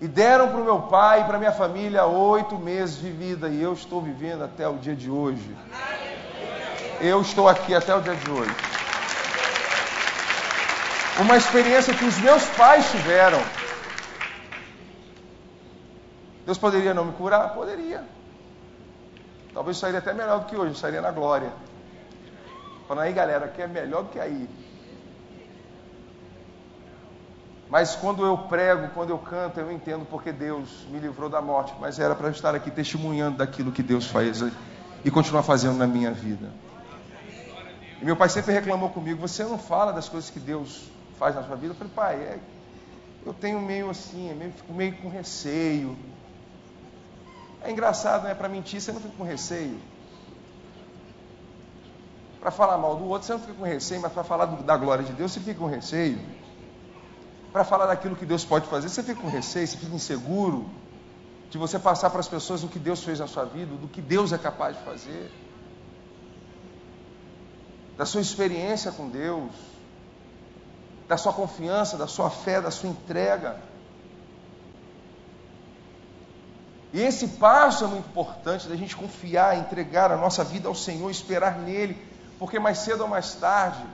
E 0.00 0.08
deram 0.08 0.48
para 0.48 0.60
o 0.60 0.64
meu 0.64 0.78
pai 0.82 1.20
e 1.20 1.24
para 1.24 1.36
minha 1.36 1.52
família 1.52 2.06
oito 2.06 2.56
meses 2.56 2.98
de 2.98 3.10
vida, 3.10 3.50
e 3.50 3.60
eu 3.60 3.74
estou 3.74 4.00
vivendo 4.00 4.42
até 4.42 4.66
o 4.66 4.78
dia 4.78 4.96
de 4.96 5.10
hoje 5.10 5.54
eu 7.00 7.22
estou 7.22 7.48
aqui 7.48 7.74
até 7.74 7.94
o 7.94 8.00
dia 8.00 8.14
de 8.14 8.30
hoje. 8.30 8.54
Uma 11.18 11.36
experiência 11.36 11.94
que 11.94 12.04
os 12.04 12.18
meus 12.18 12.44
pais 12.50 12.90
tiveram. 12.90 13.42
Deus 16.44 16.58
poderia 16.58 16.92
não 16.92 17.06
me 17.06 17.12
curar? 17.12 17.54
Poderia. 17.54 18.04
Talvez 19.52 19.78
sairia 19.78 19.98
até 19.98 20.12
melhor 20.12 20.40
do 20.40 20.46
que 20.46 20.56
hoje, 20.56 20.78
sairia 20.78 21.00
na 21.00 21.10
glória. 21.10 21.52
Falando 22.90 23.04
aí, 23.04 23.12
galera, 23.12 23.44
aqui 23.44 23.62
é 23.62 23.68
melhor 23.68 24.02
do 24.02 24.08
que 24.08 24.18
aí. 24.18 24.50
Mas 27.68 27.94
quando 27.94 28.26
eu 28.26 28.36
prego, 28.36 28.88
quando 28.88 29.10
eu 29.10 29.18
canto, 29.18 29.60
eu 29.60 29.70
entendo 29.70 30.04
porque 30.04 30.32
Deus 30.32 30.88
me 30.90 30.98
livrou 30.98 31.28
da 31.28 31.40
morte. 31.40 31.72
Mas 31.78 32.00
era 32.00 32.16
para 32.16 32.30
estar 32.30 32.52
aqui 32.52 32.68
testemunhando 32.68 33.36
daquilo 33.36 33.70
que 33.70 33.80
Deus 33.80 34.06
faz 34.06 34.42
e 35.04 35.08
continuar 35.12 35.44
fazendo 35.44 35.76
na 35.76 35.86
minha 35.86 36.10
vida. 36.10 36.50
E 38.02 38.04
meu 38.04 38.16
pai 38.16 38.28
sempre 38.28 38.52
reclamou 38.52 38.90
comigo: 38.90 39.20
você 39.20 39.44
não 39.44 39.56
fala 39.56 39.92
das 39.92 40.08
coisas 40.08 40.28
que 40.28 40.40
Deus 40.40 40.90
faz 41.16 41.36
na 41.36 41.44
sua 41.44 41.54
vida? 41.54 41.74
Eu 41.74 41.76
falei, 41.76 41.92
pai, 41.94 42.16
é, 42.16 42.38
eu 43.24 43.32
tenho 43.32 43.60
meio 43.60 43.88
assim, 43.88 44.32
é 44.32 44.34
meio, 44.34 44.50
fico 44.50 44.72
meio 44.72 44.96
com 44.96 45.08
receio. 45.08 45.96
É 47.62 47.70
engraçado, 47.70 48.24
né? 48.24 48.34
Para 48.34 48.48
mentir 48.48 48.80
você 48.80 48.90
não 48.90 49.00
fica 49.00 49.14
com 49.16 49.22
receio. 49.22 49.78
Para 52.40 52.50
falar 52.50 52.78
mal 52.78 52.96
do 52.96 53.04
outro 53.06 53.26
você 53.26 53.32
não 53.32 53.40
fica 53.40 53.54
com 53.54 53.64
receio, 53.64 54.00
mas 54.00 54.12
para 54.12 54.24
falar 54.24 54.46
do, 54.46 54.62
da 54.62 54.76
glória 54.76 55.04
de 55.04 55.12
Deus 55.12 55.32
você 55.32 55.40
fica 55.40 55.60
com 55.60 55.66
receio. 55.66 56.18
Para 57.52 57.64
falar 57.64 57.86
daquilo 57.86 58.16
que 58.16 58.24
Deus 58.24 58.44
pode 58.44 58.66
fazer, 58.66 58.88
você 58.88 59.02
fica 59.02 59.20
com 59.20 59.28
receio, 59.28 59.66
você 59.66 59.76
fica 59.76 59.94
inseguro 59.94 60.68
de 61.50 61.58
você 61.58 61.78
passar 61.78 62.10
para 62.10 62.20
as 62.20 62.28
pessoas 62.28 62.62
o 62.62 62.68
que 62.68 62.78
Deus 62.78 63.02
fez 63.02 63.18
na 63.18 63.26
sua 63.26 63.44
vida, 63.44 63.74
do 63.76 63.88
que 63.88 64.00
Deus 64.00 64.32
é 64.32 64.38
capaz 64.38 64.76
de 64.76 64.84
fazer 64.84 65.30
da 68.00 68.06
sua 68.06 68.22
experiência 68.22 68.90
com 68.90 69.10
Deus, 69.10 69.52
da 71.06 71.18
sua 71.18 71.34
confiança, 71.34 71.98
da 71.98 72.06
sua 72.06 72.30
fé, 72.30 72.58
da 72.58 72.70
sua 72.70 72.88
entrega. 72.88 73.58
E 76.94 77.00
esse 77.02 77.28
passo 77.28 77.84
é 77.84 77.86
muito 77.88 78.08
importante 78.08 78.66
da 78.66 78.74
gente 78.74 78.96
confiar, 78.96 79.58
entregar 79.58 80.10
a 80.10 80.16
nossa 80.16 80.42
vida 80.42 80.66
ao 80.66 80.74
Senhor, 80.74 81.10
esperar 81.10 81.58
nele, 81.58 81.94
porque 82.40 82.58
mais 82.58 82.78
cedo 82.78 83.02
ou 83.02 83.08
mais 83.08 83.34
tarde, 83.34 83.84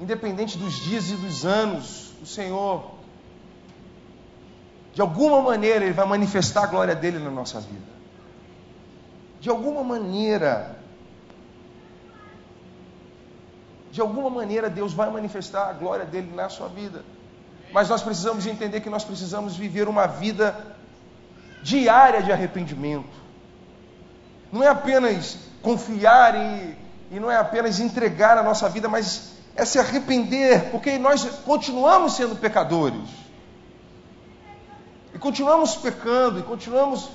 independente 0.00 0.56
dos 0.56 0.72
dias 0.76 1.10
e 1.10 1.14
dos 1.14 1.44
anos, 1.44 2.14
o 2.22 2.26
Senhor, 2.26 2.90
de 4.94 5.02
alguma 5.02 5.42
maneira, 5.42 5.84
Ele 5.84 5.92
vai 5.92 6.06
manifestar 6.06 6.64
a 6.64 6.66
glória 6.66 6.94
dele 6.94 7.18
na 7.18 7.30
nossa 7.30 7.60
vida. 7.60 7.98
De 9.42 9.50
alguma 9.50 9.84
maneira, 9.84 10.74
de 13.92 14.00
alguma 14.00 14.30
maneira 14.30 14.70
Deus 14.70 14.94
vai 14.94 15.10
manifestar 15.10 15.68
a 15.68 15.74
glória 15.74 16.06
dele 16.06 16.34
na 16.34 16.48
sua 16.48 16.68
vida. 16.68 17.04
Mas 17.74 17.90
nós 17.90 18.00
precisamos 18.00 18.46
entender 18.46 18.80
que 18.80 18.88
nós 18.88 19.04
precisamos 19.04 19.54
viver 19.54 19.86
uma 19.86 20.06
vida 20.06 20.74
diária 21.62 22.22
de 22.22 22.32
arrependimento. 22.32 23.18
Não 24.50 24.62
é 24.62 24.68
apenas 24.68 25.36
confiar 25.60 26.34
e, 26.34 26.87
e 27.10 27.18
não 27.18 27.30
é 27.30 27.36
apenas 27.36 27.80
entregar 27.80 28.36
a 28.36 28.42
nossa 28.42 28.68
vida, 28.68 28.88
mas 28.88 29.32
é 29.56 29.64
se 29.64 29.78
arrepender, 29.78 30.70
porque 30.70 30.98
nós 30.98 31.24
continuamos 31.44 32.14
sendo 32.14 32.36
pecadores. 32.36 33.08
E 35.14 35.18
continuamos 35.18 35.74
pecando, 35.76 36.38
e 36.38 36.42
continuamos 36.42 37.08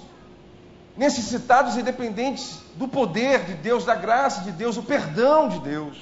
necessitados 0.97 1.77
e 1.77 1.81
dependentes 1.81 2.59
do 2.75 2.87
poder 2.87 3.45
de 3.45 3.53
Deus, 3.53 3.85
da 3.85 3.95
graça 3.95 4.41
de 4.41 4.51
Deus, 4.51 4.75
do 4.75 4.83
perdão 4.83 5.47
de 5.47 5.59
Deus. 5.59 5.97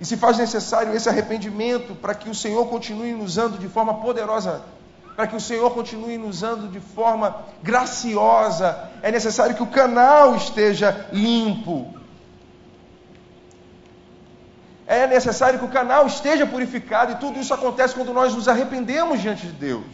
E 0.00 0.04
se 0.04 0.16
faz 0.16 0.38
necessário 0.38 0.94
esse 0.94 1.08
arrependimento 1.08 1.94
para 1.94 2.14
que 2.14 2.30
o 2.30 2.34
Senhor 2.34 2.64
continue 2.66 3.12
nos 3.12 3.32
usando 3.32 3.58
de 3.58 3.68
forma 3.68 3.94
poderosa, 3.94 4.62
para 5.16 5.26
que 5.26 5.34
o 5.34 5.40
Senhor 5.40 5.68
continue 5.74 6.16
nos 6.16 6.36
usando 6.36 6.70
de 6.70 6.78
forma 6.78 7.44
graciosa, 7.60 8.88
é 9.02 9.10
necessário 9.10 9.56
que 9.56 9.62
o 9.62 9.66
canal 9.66 10.36
esteja 10.36 11.08
limpo. 11.12 11.97
É 14.88 15.06
necessário 15.06 15.58
que 15.60 15.64
o 15.64 15.68
canal 15.68 16.06
esteja 16.06 16.46
purificado, 16.46 17.12
e 17.12 17.16
tudo 17.16 17.38
isso 17.38 17.54
acontece 17.54 17.94
quando 17.94 18.12
nós 18.12 18.34
nos 18.34 18.48
arrependemos 18.48 19.20
diante 19.20 19.46
de 19.46 19.52
Deus. 19.52 19.84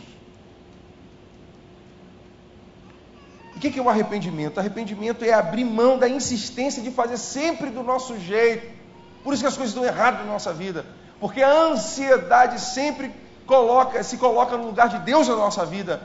O 3.54 3.60
que 3.60 3.78
é 3.78 3.82
o 3.82 3.88
arrependimento? 3.90 4.58
Arrependimento 4.58 5.24
é 5.24 5.32
abrir 5.32 5.64
mão 5.64 5.98
da 5.98 6.08
insistência 6.08 6.82
de 6.82 6.90
fazer 6.90 7.18
sempre 7.18 7.70
do 7.70 7.82
nosso 7.82 8.18
jeito 8.18 8.84
por 9.24 9.32
isso 9.32 9.42
que 9.42 9.48
as 9.48 9.56
coisas 9.56 9.74
estão 9.74 9.84
erradas 9.84 10.20
na 10.20 10.32
nossa 10.32 10.52
vida. 10.52 10.84
Porque 11.18 11.42
a 11.42 11.50
ansiedade 11.50 12.60
sempre 12.60 13.10
coloca, 13.46 14.02
se 14.02 14.18
coloca 14.18 14.56
no 14.58 14.66
lugar 14.66 14.90
de 14.90 14.98
Deus 14.98 15.26
na 15.26 15.34
nossa 15.34 15.64
vida. 15.64 16.02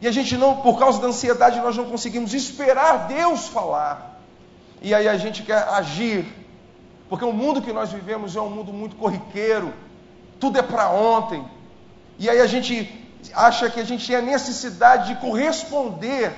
E 0.00 0.08
a 0.08 0.10
gente 0.10 0.36
não, 0.36 0.56
por 0.56 0.76
causa 0.76 1.00
da 1.00 1.06
ansiedade, 1.06 1.60
nós 1.60 1.76
não 1.76 1.84
conseguimos 1.84 2.34
esperar 2.34 3.06
Deus 3.06 3.46
falar. 3.46 4.20
E 4.82 4.92
aí 4.92 5.08
a 5.08 5.16
gente 5.16 5.44
quer 5.44 5.68
agir. 5.68 6.26
Porque 7.14 7.24
o 7.24 7.32
mundo 7.32 7.62
que 7.62 7.72
nós 7.72 7.92
vivemos 7.92 8.34
é 8.34 8.40
um 8.40 8.50
mundo 8.50 8.72
muito 8.72 8.96
corriqueiro. 8.96 9.72
Tudo 10.40 10.58
é 10.58 10.62
para 10.62 10.90
ontem. 10.90 11.48
E 12.18 12.28
aí 12.28 12.40
a 12.40 12.46
gente 12.48 12.74
acha 13.32 13.70
que 13.70 13.78
a 13.78 13.84
gente 13.84 14.04
tem 14.04 14.16
a 14.16 14.20
necessidade 14.20 15.14
de 15.14 15.20
corresponder 15.20 16.34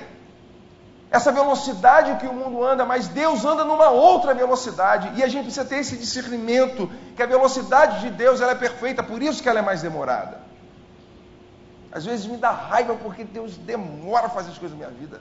essa 1.09 1.31
velocidade 1.31 2.19
que 2.19 2.27
o 2.27 2.33
mundo 2.33 2.63
anda, 2.63 2.85
mas 2.85 3.07
Deus 3.07 3.43
anda 3.43 3.65
numa 3.65 3.89
outra 3.89 4.35
velocidade. 4.35 5.13
E 5.15 5.23
a 5.23 5.27
gente 5.27 5.45
precisa 5.45 5.65
ter 5.65 5.77
esse 5.77 5.97
discernimento 5.97 6.87
que 7.15 7.23
a 7.23 7.25
velocidade 7.25 8.01
de 8.01 8.11
Deus 8.11 8.39
ela 8.39 8.51
é 8.51 8.55
perfeita, 8.55 9.01
por 9.01 9.19
isso 9.19 9.41
que 9.41 9.49
ela 9.49 9.57
é 9.57 9.63
mais 9.63 9.81
demorada. 9.81 10.41
Às 11.91 12.05
vezes 12.05 12.27
me 12.27 12.37
dá 12.37 12.51
raiva 12.51 12.93
porque 12.93 13.23
Deus 13.23 13.57
demora 13.57 14.27
a 14.27 14.29
fazer 14.29 14.51
as 14.51 14.59
coisas 14.59 14.77
na 14.77 14.85
minha 14.85 14.99
vida. 14.99 15.19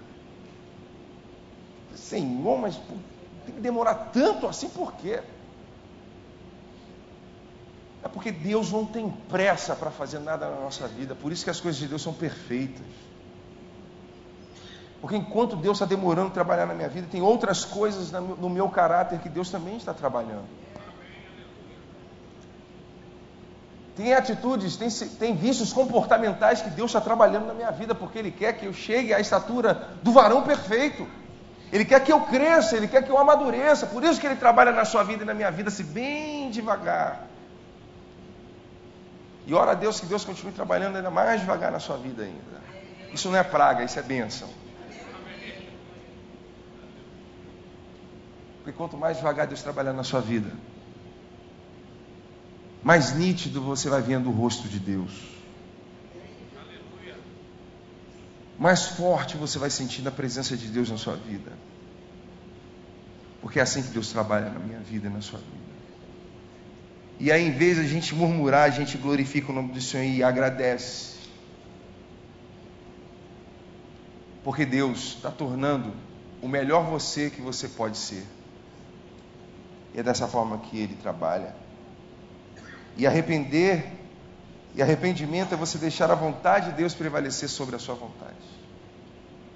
Senhor, 1.95 2.59
mas 2.59 2.79
tem 3.47 3.55
que 3.55 3.61
demorar 3.63 4.11
tanto 4.13 4.47
assim 4.47 4.69
por 4.69 4.93
quê? 4.97 5.23
É 8.07 8.09
porque 8.09 8.31
Deus 8.31 8.71
não 8.71 8.87
tem 8.87 9.11
pressa 9.29 9.75
para 9.75 9.91
fazer 9.91 10.21
nada 10.21 10.49
na 10.49 10.61
nossa 10.61 10.87
vida, 10.87 11.13
por 11.17 11.33
isso 11.33 11.43
que 11.43 11.51
as 11.51 11.59
coisas 11.59 11.77
de 11.77 11.89
Deus 11.89 12.01
são 12.01 12.13
perfeitas. 12.13 12.87
Porque 15.01 15.17
enquanto 15.17 15.57
Deus 15.57 15.79
está 15.79 15.87
demorando 15.87 16.29
a 16.29 16.31
trabalhar 16.31 16.67
na 16.67 16.73
minha 16.73 16.89
vida, 16.89 17.09
tem 17.11 17.21
outras 17.21 17.65
coisas 17.65 18.13
no 18.13 18.49
meu 18.49 18.69
caráter 18.69 19.19
que 19.19 19.29
Deus 19.29 19.51
também 19.51 19.77
está 19.77 19.93
trabalhando. 19.93 20.47
tem 23.97 24.15
atitudes, 24.15 24.77
tem, 24.77 24.89
tem 25.19 25.35
vícios 25.35 25.73
comportamentais 25.73 26.63
que 26.63 26.71
Deus 26.71 26.91
está 26.91 27.01
trabalhando 27.01 27.47
na 27.47 27.55
minha 27.55 27.73
vida, 27.73 27.93
porque 27.93 28.21
Ele 28.21 28.31
quer 28.31 28.53
que 28.53 28.67
eu 28.67 28.73
chegue 28.73 29.13
à 29.13 29.19
estatura 29.19 29.89
do 30.01 30.13
varão 30.13 30.43
perfeito. 30.43 31.09
Ele 31.73 31.85
quer 31.85 32.05
que 32.05 32.13
eu 32.13 32.21
cresça, 32.21 32.77
Ele 32.77 32.87
quer 32.87 33.03
que 33.03 33.11
eu 33.11 33.19
amadureça. 33.19 33.85
Por 33.85 34.05
isso 34.05 34.21
que 34.21 34.27
Ele 34.29 34.37
trabalha 34.37 34.71
na 34.71 34.85
sua 34.85 35.03
vida 35.03 35.25
e 35.25 35.27
na 35.27 35.35
minha 35.35 35.51
vida, 35.51 35.71
se 35.71 35.83
bem 35.83 36.51
devagar. 36.51 37.26
E 39.47 39.55
ora 39.55 39.71
a 39.71 39.75
Deus 39.75 40.01
que 40.01 40.07
Deus 40.07 40.25
continue 40.25 40.53
trabalhando 40.53 40.97
ainda 40.97 41.11
mais 41.11 41.41
devagar 41.41 41.71
na 41.71 41.79
sua 41.79 41.97
vida 41.97 42.25
ainda. 42.25 42.61
Isso 43.13 43.31
não 43.31 43.39
é 43.39 43.45
praga, 43.45 43.85
isso 43.85 43.99
é 43.99 44.03
bênção. 44.03 44.49
Porque 48.59 48.73
quanto 48.77 48.97
mais 48.97 49.17
devagar 49.19 49.47
Deus 49.47 49.63
trabalhar 49.63 49.93
na 49.93 50.03
sua 50.03 50.21
vida, 50.21 50.51
mais 52.83 53.15
nítido 53.15 53.63
você 53.63 53.89
vai 53.89 54.03
vendo 54.03 54.29
o 54.29 54.33
rosto 54.33 54.67
de 54.67 54.81
Deus. 54.81 55.13
Mais 58.59 58.87
forte 58.87 59.37
você 59.37 59.59
vai 59.59 59.71
sentindo 59.71 60.09
a 60.09 60.13
presença 60.13 60.57
de 60.57 60.67
Deus 60.67 60.91
na 60.91 60.97
sua 60.97 61.15
vida. 61.15 61.53
Porque 63.41 63.61
é 63.61 63.63
assim 63.63 63.83
que 63.83 63.91
Deus 63.91 64.09
trabalha 64.11 64.51
na 64.51 64.59
minha 64.59 64.81
vida 64.81 65.07
e 65.07 65.11
na 65.11 65.21
sua 65.21 65.39
vida. 65.39 65.76
E 67.19 67.33
aí, 67.33 67.47
em 67.47 67.53
vez 67.53 67.77
de 67.77 67.83
a 67.83 67.89
gente 67.89 68.15
murmurar, 68.15 68.65
a 68.65 68.71
gente 68.71 68.99
glorifica 68.99 69.51
o 69.51 69.55
nome 69.55 69.73
do 69.73 69.81
Senhor 69.81 70.05
e 70.05 70.23
agradece. 70.23 71.17
Porque 74.45 74.67
Deus 74.67 75.15
está 75.17 75.31
tornando 75.31 75.93
o 76.43 76.49
melhor 76.49 76.85
você 76.85 77.31
que 77.31 77.41
você 77.41 77.69
pode 77.69 77.97
ser. 77.97 78.25
E 79.95 80.01
é 80.01 80.03
dessa 80.03 80.29
forma 80.29 80.59
que 80.59 80.79
Ele 80.79 80.95
trabalha. 80.95 81.55
E 82.99 83.07
arrepender, 83.07 83.93
e 84.75 84.83
arrependimento 84.83 85.55
é 85.55 85.57
você 85.57 85.79
deixar 85.79 86.11
a 86.11 86.15
vontade 86.15 86.71
de 86.71 86.77
Deus 86.77 86.95
prevalecer 86.95 87.49
sobre 87.49 87.77
a 87.77 87.79
sua 87.79 87.95
vontade. 87.95 88.37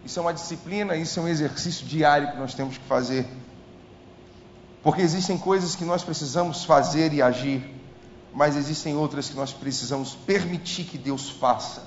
Isso 0.04 0.18
é 0.18 0.22
uma 0.22 0.32
disciplina, 0.32 0.96
isso 0.96 1.20
é 1.20 1.22
um 1.22 1.28
exercício 1.28 1.86
diário 1.86 2.32
que 2.32 2.38
nós 2.38 2.54
temos 2.54 2.78
que 2.78 2.84
fazer 2.84 3.26
porque 4.82 5.02
existem 5.02 5.36
coisas 5.36 5.76
que 5.76 5.84
nós 5.84 6.02
precisamos 6.02 6.64
fazer 6.64 7.12
e 7.12 7.20
agir, 7.20 7.62
mas 8.32 8.56
existem 8.56 8.96
outras 8.96 9.28
que 9.28 9.36
nós 9.36 9.52
precisamos 9.52 10.14
permitir 10.14 10.84
que 10.84 10.96
Deus 10.96 11.28
faça. 11.28 11.82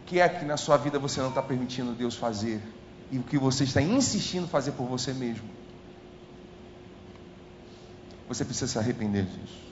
O 0.00 0.06
que 0.06 0.20
é 0.20 0.28
que 0.28 0.44
na 0.44 0.56
sua 0.56 0.76
vida 0.76 0.98
você 0.98 1.20
não 1.20 1.28
está 1.30 1.42
permitindo 1.42 1.92
Deus 1.92 2.14
fazer? 2.14 2.62
E 3.10 3.18
o 3.18 3.22
que 3.22 3.36
você 3.36 3.64
está 3.64 3.82
insistindo 3.82 4.48
fazer 4.48 4.72
por 4.72 4.86
você 4.86 5.12
mesmo? 5.12 5.48
Você 8.28 8.44
precisa 8.44 8.72
se 8.72 8.78
arrepender 8.78 9.24
disso. 9.24 9.64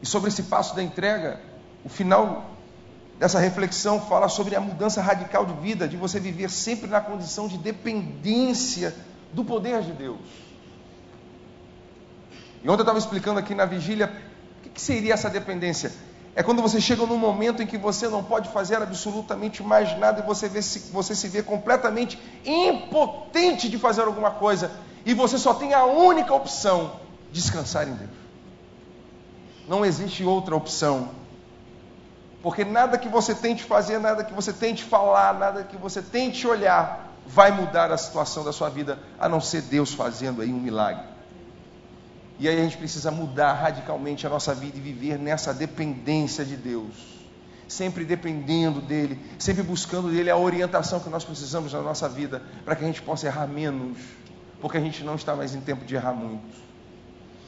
E 0.00 0.06
sobre 0.06 0.28
esse 0.28 0.44
passo 0.44 0.74
da 0.74 0.82
entrega, 0.82 1.40
o 1.84 1.88
final 1.88 2.57
dessa 3.18 3.38
reflexão 3.38 4.00
fala 4.00 4.28
sobre 4.28 4.54
a 4.54 4.60
mudança 4.60 5.02
radical 5.02 5.44
de 5.44 5.52
vida, 5.54 5.88
de 5.88 5.96
você 5.96 6.20
viver 6.20 6.48
sempre 6.48 6.88
na 6.88 7.00
condição 7.00 7.48
de 7.48 7.58
dependência 7.58 8.94
do 9.32 9.44
poder 9.44 9.82
de 9.82 9.92
Deus. 9.92 10.20
E 12.62 12.68
ontem 12.68 12.80
eu 12.80 12.84
estava 12.84 12.98
explicando 12.98 13.38
aqui 13.38 13.54
na 13.54 13.64
vigília 13.64 14.12
o 14.64 14.70
que 14.70 14.80
seria 14.80 15.14
essa 15.14 15.28
dependência. 15.28 15.92
É 16.34 16.42
quando 16.42 16.62
você 16.62 16.80
chega 16.80 17.04
num 17.04 17.18
momento 17.18 17.60
em 17.60 17.66
que 17.66 17.76
você 17.76 18.06
não 18.08 18.22
pode 18.22 18.48
fazer 18.50 18.76
absolutamente 18.76 19.62
mais 19.62 19.98
nada 19.98 20.20
e 20.20 20.22
você, 20.22 20.48
vê 20.48 20.62
se, 20.62 20.90
você 20.92 21.14
se 21.14 21.26
vê 21.26 21.42
completamente 21.42 22.16
impotente 22.44 23.68
de 23.68 23.76
fazer 23.76 24.02
alguma 24.02 24.30
coisa 24.30 24.70
e 25.04 25.14
você 25.14 25.36
só 25.38 25.54
tem 25.54 25.74
a 25.74 25.84
única 25.84 26.32
opção: 26.32 26.92
descansar 27.32 27.88
em 27.88 27.94
Deus. 27.94 28.10
Não 29.66 29.84
existe 29.84 30.22
outra 30.24 30.54
opção 30.54 31.10
porque 32.42 32.64
nada 32.64 32.96
que 32.96 33.08
você 33.08 33.34
tente 33.34 33.64
fazer, 33.64 33.98
nada 33.98 34.22
que 34.22 34.32
você 34.32 34.52
tente 34.52 34.84
falar, 34.84 35.34
nada 35.34 35.64
que 35.64 35.76
você 35.76 36.00
tente 36.00 36.46
olhar, 36.46 37.12
vai 37.26 37.50
mudar 37.50 37.90
a 37.90 37.98
situação 37.98 38.44
da 38.44 38.52
sua 38.52 38.68
vida, 38.68 38.98
a 39.18 39.28
não 39.28 39.40
ser 39.40 39.62
Deus 39.62 39.92
fazendo 39.92 40.40
aí 40.40 40.52
um 40.52 40.60
milagre. 40.60 41.04
E 42.38 42.48
aí 42.48 42.58
a 42.58 42.62
gente 42.62 42.76
precisa 42.76 43.10
mudar 43.10 43.52
radicalmente 43.52 44.24
a 44.26 44.30
nossa 44.30 44.54
vida 44.54 44.78
e 44.78 44.80
viver 44.80 45.18
nessa 45.18 45.52
dependência 45.52 46.44
de 46.44 46.56
Deus. 46.56 46.94
Sempre 47.66 48.04
dependendo 48.04 48.80
dEle, 48.80 49.20
sempre 49.38 49.62
buscando 49.62 50.08
dEle 50.08 50.30
a 50.30 50.36
orientação 50.36 51.00
que 51.00 51.10
nós 51.10 51.24
precisamos 51.24 51.72
na 51.72 51.82
nossa 51.82 52.08
vida, 52.08 52.40
para 52.64 52.76
que 52.76 52.84
a 52.84 52.86
gente 52.86 53.02
possa 53.02 53.26
errar 53.26 53.48
menos, 53.48 53.98
porque 54.60 54.78
a 54.78 54.80
gente 54.80 55.02
não 55.02 55.16
está 55.16 55.34
mais 55.34 55.54
em 55.54 55.60
tempo 55.60 55.84
de 55.84 55.96
errar 55.96 56.14
muito. 56.14 56.56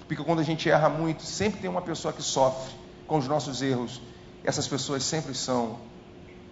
Porque 0.09 0.23
quando 0.25 0.41
a 0.41 0.43
gente 0.43 0.69
erra 0.69 0.88
muito, 0.88 1.23
sempre 1.23 1.61
tem 1.61 1.71
uma 1.71 1.81
pessoa 1.81 2.12
que 2.12 2.21
sofre 2.21 2.75
com 3.07 3.17
os 3.17 3.29
nossos 3.29 3.62
erros, 3.62 4.03
essas 4.44 4.66
pessoas 4.66 5.05
sempre 5.05 5.35
são 5.35 5.79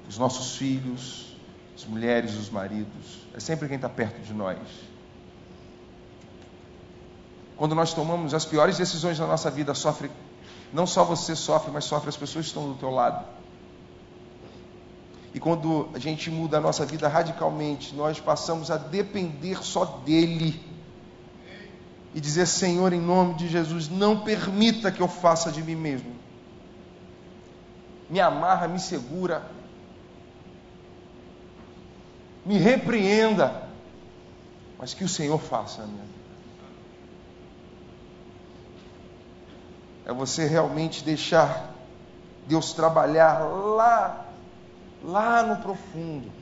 os 0.08 0.18
nossos 0.18 0.56
filhos, 0.56 1.36
as 1.76 1.84
mulheres, 1.84 2.34
os 2.34 2.50
maridos, 2.50 3.26
é 3.34 3.40
sempre 3.40 3.68
quem 3.68 3.76
está 3.76 3.88
perto 3.88 4.20
de 4.20 4.34
nós. 4.34 4.58
Quando 7.56 7.74
nós 7.74 7.92
tomamos 7.92 8.34
as 8.34 8.44
piores 8.44 8.78
decisões 8.78 9.18
da 9.18 9.26
nossa 9.26 9.50
vida, 9.50 9.74
sofre, 9.74 10.10
não 10.72 10.86
só 10.86 11.04
você 11.04 11.34
sofre, 11.34 11.70
mas 11.70 11.84
sofre 11.84 12.08
as 12.08 12.16
pessoas 12.16 12.44
que 12.44 12.50
estão 12.50 12.68
do 12.68 12.78
teu 12.78 12.90
lado. 12.90 13.24
E 15.34 15.40
quando 15.40 15.88
a 15.94 15.98
gente 15.98 16.30
muda 16.30 16.58
a 16.58 16.60
nossa 16.60 16.86
vida 16.86 17.08
radicalmente, 17.08 17.94
nós 17.94 18.18
passamos 18.20 18.70
a 18.70 18.76
depender 18.76 19.62
só 19.62 19.84
dele. 19.84 20.60
E 22.14 22.20
dizer, 22.20 22.46
Senhor, 22.46 22.92
em 22.92 23.00
nome 23.00 23.34
de 23.34 23.48
Jesus, 23.48 23.88
não 23.88 24.20
permita 24.20 24.90
que 24.90 25.00
eu 25.00 25.08
faça 25.08 25.52
de 25.52 25.62
mim 25.62 25.74
mesmo 25.74 26.27
me 28.08 28.20
amarra, 28.20 28.66
me 28.66 28.78
segura, 28.78 29.42
me 32.44 32.56
repreenda, 32.56 33.68
mas 34.78 34.94
que 34.94 35.04
o 35.04 35.08
Senhor 35.08 35.38
faça 35.38 35.82
minha 35.82 36.02
vida. 36.02 36.18
É 40.06 40.12
você 40.12 40.46
realmente 40.46 41.04
deixar 41.04 41.70
Deus 42.46 42.72
trabalhar 42.72 43.40
lá, 43.40 44.24
lá 45.04 45.42
no 45.42 45.56
profundo, 45.56 46.32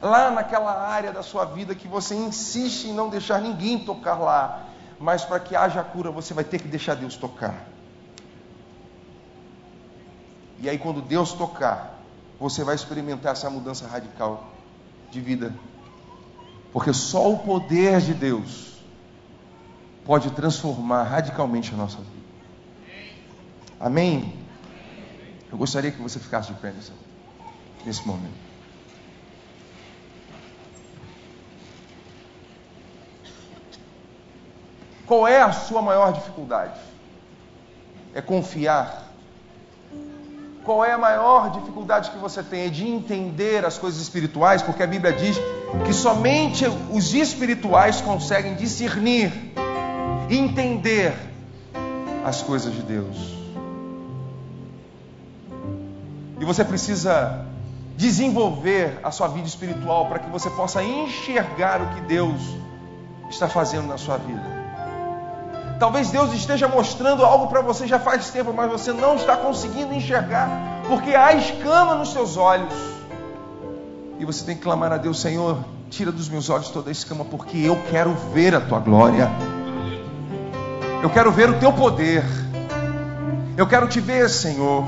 lá 0.00 0.30
naquela 0.30 0.88
área 0.88 1.12
da 1.12 1.22
sua 1.22 1.44
vida 1.44 1.74
que 1.74 1.86
você 1.86 2.14
insiste 2.14 2.86
em 2.86 2.94
não 2.94 3.10
deixar 3.10 3.42
ninguém 3.42 3.78
tocar 3.78 4.14
lá, 4.14 4.64
mas 4.98 5.24
para 5.24 5.38
que 5.38 5.54
haja 5.54 5.82
cura 5.84 6.10
você 6.10 6.32
vai 6.32 6.44
ter 6.44 6.58
que 6.58 6.68
deixar 6.68 6.94
Deus 6.94 7.16
tocar. 7.16 7.66
E 10.60 10.68
aí, 10.68 10.78
quando 10.78 11.00
Deus 11.00 11.32
tocar, 11.32 12.00
você 12.38 12.64
vai 12.64 12.74
experimentar 12.74 13.32
essa 13.32 13.48
mudança 13.48 13.86
radical 13.86 14.50
de 15.10 15.20
vida. 15.20 15.54
Porque 16.72 16.92
só 16.92 17.30
o 17.32 17.38
poder 17.38 18.00
de 18.00 18.14
Deus 18.14 18.78
pode 20.04 20.30
transformar 20.30 21.04
radicalmente 21.04 21.72
a 21.74 21.76
nossa 21.76 21.98
vida. 21.98 22.18
Amém? 23.80 24.34
Eu 25.50 25.56
gostaria 25.56 25.90
que 25.90 26.00
você 26.00 26.18
ficasse 26.18 26.52
de 26.52 26.58
pé 26.58 26.72
nesse, 26.72 26.92
nesse 27.84 28.06
momento. 28.06 28.48
Qual 35.06 35.26
é 35.26 35.40
a 35.40 35.52
sua 35.52 35.80
maior 35.80 36.12
dificuldade? 36.12 36.78
É 38.12 38.20
confiar 38.20 39.07
qual 40.68 40.84
é 40.84 40.92
a 40.92 40.98
maior 40.98 41.50
dificuldade 41.50 42.10
que 42.10 42.18
você 42.18 42.42
tem? 42.42 42.66
É 42.66 42.68
de 42.68 42.86
entender 42.86 43.64
as 43.64 43.78
coisas 43.78 44.02
espirituais, 44.02 44.60
porque 44.60 44.82
a 44.82 44.86
Bíblia 44.86 45.14
diz 45.14 45.38
que 45.86 45.94
somente 45.94 46.66
os 46.92 47.14
espirituais 47.14 48.02
conseguem 48.02 48.54
discernir, 48.54 49.32
entender 50.28 51.14
as 52.22 52.42
coisas 52.42 52.70
de 52.74 52.82
Deus. 52.82 53.16
E 56.38 56.44
você 56.44 56.62
precisa 56.62 57.46
desenvolver 57.96 59.00
a 59.02 59.10
sua 59.10 59.28
vida 59.28 59.48
espiritual 59.48 60.04
para 60.04 60.18
que 60.18 60.28
você 60.28 60.50
possa 60.50 60.84
enxergar 60.84 61.80
o 61.80 61.94
que 61.94 62.02
Deus 62.02 62.42
está 63.30 63.48
fazendo 63.48 63.86
na 63.86 63.96
sua 63.96 64.18
vida. 64.18 64.57
Talvez 65.78 66.10
Deus 66.10 66.32
esteja 66.32 66.66
mostrando 66.66 67.24
algo 67.24 67.46
para 67.46 67.60
você 67.60 67.86
já 67.86 68.00
faz 68.00 68.30
tempo, 68.30 68.52
mas 68.52 68.70
você 68.70 68.92
não 68.92 69.14
está 69.14 69.36
conseguindo 69.36 69.94
enxergar, 69.94 70.48
porque 70.88 71.14
há 71.14 71.32
escama 71.34 71.94
nos 71.94 72.12
seus 72.12 72.36
olhos. 72.36 72.72
E 74.18 74.24
você 74.24 74.44
tem 74.44 74.56
que 74.56 74.62
clamar 74.62 74.92
a 74.92 74.96
Deus, 74.96 75.20
Senhor, 75.20 75.58
tira 75.88 76.10
dos 76.10 76.28
meus 76.28 76.50
olhos 76.50 76.68
toda 76.70 76.90
a 76.90 76.92
escama, 76.92 77.24
porque 77.24 77.58
eu 77.58 77.80
quero 77.90 78.12
ver 78.32 78.56
a 78.56 78.60
tua 78.60 78.80
glória. 78.80 79.30
Eu 81.00 81.08
quero 81.10 81.30
ver 81.30 81.48
o 81.48 81.60
teu 81.60 81.72
poder. 81.72 82.24
Eu 83.56 83.66
quero 83.68 83.86
te 83.86 84.00
ver, 84.00 84.28
Senhor. 84.28 84.84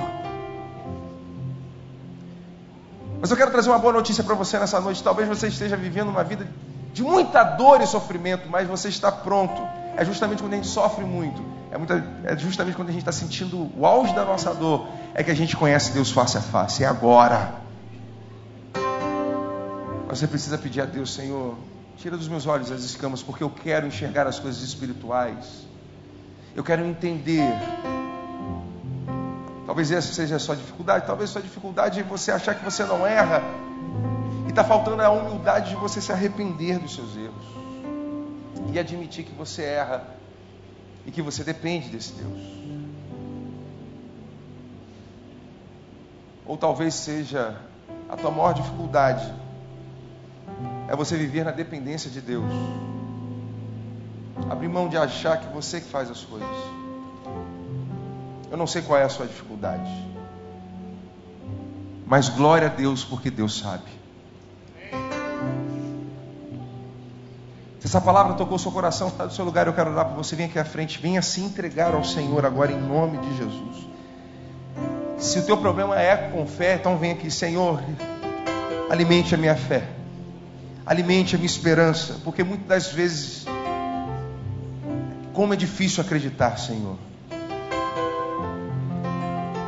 Mas 3.21 3.31
eu 3.31 3.37
quero 3.37 3.53
trazer 3.53 3.71
uma 3.71 3.79
boa 3.79 3.93
notícia 3.93 4.25
para 4.25 4.35
você 4.35 4.59
nessa 4.59 4.81
noite. 4.81 5.01
Talvez 5.05 5.29
você 5.29 5.47
esteja 5.47 5.77
vivendo 5.77 6.09
uma 6.09 6.25
vida 6.25 6.49
de 6.93 7.05
muita 7.05 7.45
dor 7.45 7.81
e 7.81 7.87
sofrimento, 7.87 8.49
mas 8.49 8.67
você 8.67 8.89
está 8.89 9.13
pronto. 9.13 9.63
É 10.01 10.05
justamente 10.07 10.43
quando 10.43 10.55
a 10.55 10.57
gente 10.57 10.69
sofre 10.69 11.05
muito, 11.05 11.43
é, 11.71 11.77
muita, 11.77 12.03
é 12.25 12.35
justamente 12.35 12.75
quando 12.75 12.89
a 12.89 12.91
gente 12.91 13.03
está 13.03 13.13
sentindo 13.13 13.71
o 13.77 13.85
auge 13.85 14.15
da 14.15 14.25
nossa 14.25 14.55
dor, 14.55 14.89
é 15.13 15.23
que 15.23 15.31
a 15.31 15.35
gente 15.35 15.55
conhece 15.55 15.93
Deus 15.93 16.11
face 16.11 16.39
a 16.39 16.41
face. 16.41 16.83
É 16.83 16.87
agora. 16.87 17.53
Você 20.09 20.27
precisa 20.27 20.57
pedir 20.57 20.81
a 20.81 20.87
Deus, 20.87 21.13
Senhor, 21.13 21.55
tira 21.99 22.17
dos 22.17 22.29
meus 22.29 22.47
olhos 22.47 22.73
as 22.73 22.83
escamas, 22.83 23.23
porque 23.23 23.45
eu 23.45 23.51
quero 23.51 23.87
enxergar 23.87 24.27
as 24.27 24.39
coisas 24.39 24.63
espirituais. 24.63 25.67
Eu 26.57 26.65
quero 26.65 26.83
entender. 26.83 27.53
Talvez 29.67 29.93
essa 29.93 30.15
seja 30.15 30.37
a 30.37 30.39
sua 30.39 30.57
dificuldade, 30.57 31.07
talvez 31.07 31.29
a 31.29 31.33
sua 31.35 31.43
dificuldade 31.43 32.01
é 32.01 32.03
você 32.03 32.33
achar 32.33 32.55
que 32.55 32.65
você 32.65 32.85
não 32.85 33.07
erra. 33.07 33.43
E 34.47 34.49
está 34.49 34.65
faltando 34.65 35.03
a 35.03 35.11
humildade 35.11 35.69
de 35.69 35.77
você 35.77 36.01
se 36.01 36.11
arrepender 36.11 36.79
dos 36.79 36.95
seus 36.95 37.15
erros. 37.19 37.50
E 38.73 38.79
admitir 38.79 39.25
que 39.25 39.33
você 39.33 39.63
erra 39.63 40.05
e 41.07 41.11
que 41.11 41.23
você 41.23 41.43
depende 41.43 41.89
desse 41.89 42.13
Deus. 42.13 42.41
Ou 46.47 46.57
talvez 46.57 46.95
seja 46.95 47.57
a 48.09 48.17
tua 48.17 48.31
maior 48.31 48.53
dificuldade 48.53 49.33
é 50.89 50.97
você 50.97 51.17
viver 51.17 51.45
na 51.45 51.53
dependência 51.53 52.11
de 52.11 52.21
Deus. 52.21 52.53
Abrir 54.51 54.69
mão 54.69 54.89
de 54.89 54.97
achar 54.97 55.39
que 55.39 55.47
você 55.53 55.81
que 55.81 55.89
faz 55.89 56.11
as 56.11 56.25
coisas. 56.25 56.49
Eu 58.51 58.57
não 58.57 58.67
sei 58.67 58.83
qual 58.83 58.99
é 58.99 59.05
a 59.05 59.09
sua 59.09 59.27
dificuldade. 59.27 59.89
Mas 62.05 62.29
glória 62.29 62.67
a 62.67 62.71
Deus 62.71 63.05
porque 63.05 63.31
Deus 63.31 63.61
sabe. 63.61 64.00
Se 67.81 67.87
essa 67.87 68.01
palavra 68.01 68.35
tocou 68.35 68.59
seu 68.59 68.71
coração, 68.71 69.09
está 69.09 69.27
do 69.27 69.33
seu 69.33 69.45
lugar, 69.45 69.67
eu 69.67 69.73
quero 69.73 69.91
orar 69.91 70.05
para 70.07 70.15
você. 70.15 70.37
Vem 70.37 70.47
aqui 70.47 70.59
à 70.59 70.65
frente, 70.65 71.01
venha 71.01 71.23
se 71.23 71.41
entregar 71.41 71.95
ao 71.95 72.05
Senhor 72.05 72.47
agora 72.47 72.71
em 72.71 72.81
nome 72.81 73.19
de 73.19 73.37
Jesus. 73.37 73.89
Se 75.19 75.39
o 75.41 75.43
teu 75.47 75.57
problema 75.57 76.01
é 76.01 76.17
com 76.17 76.47
fé, 76.47 76.75
então 76.75 76.97
vem 76.97 77.13
aqui, 77.13 77.31
Senhor, 77.31 77.83
alimente 78.91 79.35
a 79.35 79.39
minha 79.39 79.57
fé 79.57 80.01
alimente 80.91 81.37
a 81.37 81.39
minha 81.39 81.47
esperança, 81.47 82.17
porque 82.25 82.43
muitas 82.43 82.67
das 82.67 82.93
vezes, 82.93 83.47
como 85.33 85.55
é 85.55 85.57
difícil 85.57 86.03
acreditar, 86.03 86.59
Senhor. 86.59 86.97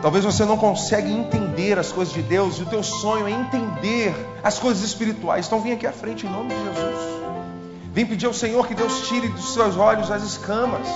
Talvez 0.02 0.24
você 0.24 0.44
não 0.44 0.56
consiga 0.58 1.08
entender 1.08 1.78
as 1.78 1.92
coisas 1.92 2.12
de 2.12 2.22
Deus 2.22 2.58
e 2.58 2.62
o 2.62 2.66
teu 2.66 2.82
sonho 2.82 3.28
é 3.28 3.30
entender 3.30 4.12
as 4.42 4.58
coisas 4.58 4.82
espirituais. 4.82 5.46
Então 5.46 5.60
vem 5.60 5.74
aqui 5.74 5.86
à 5.86 5.92
frente 5.92 6.26
em 6.26 6.28
nome 6.28 6.48
de 6.52 6.56
Jesus. 6.56 7.21
Vem 7.92 8.06
pedir 8.06 8.26
ao 8.26 8.32
Senhor 8.32 8.66
que 8.66 8.74
Deus 8.74 9.06
tire 9.06 9.28
dos 9.28 9.52
seus 9.52 9.76
olhos 9.76 10.10
as 10.10 10.22
escamas. 10.22 10.88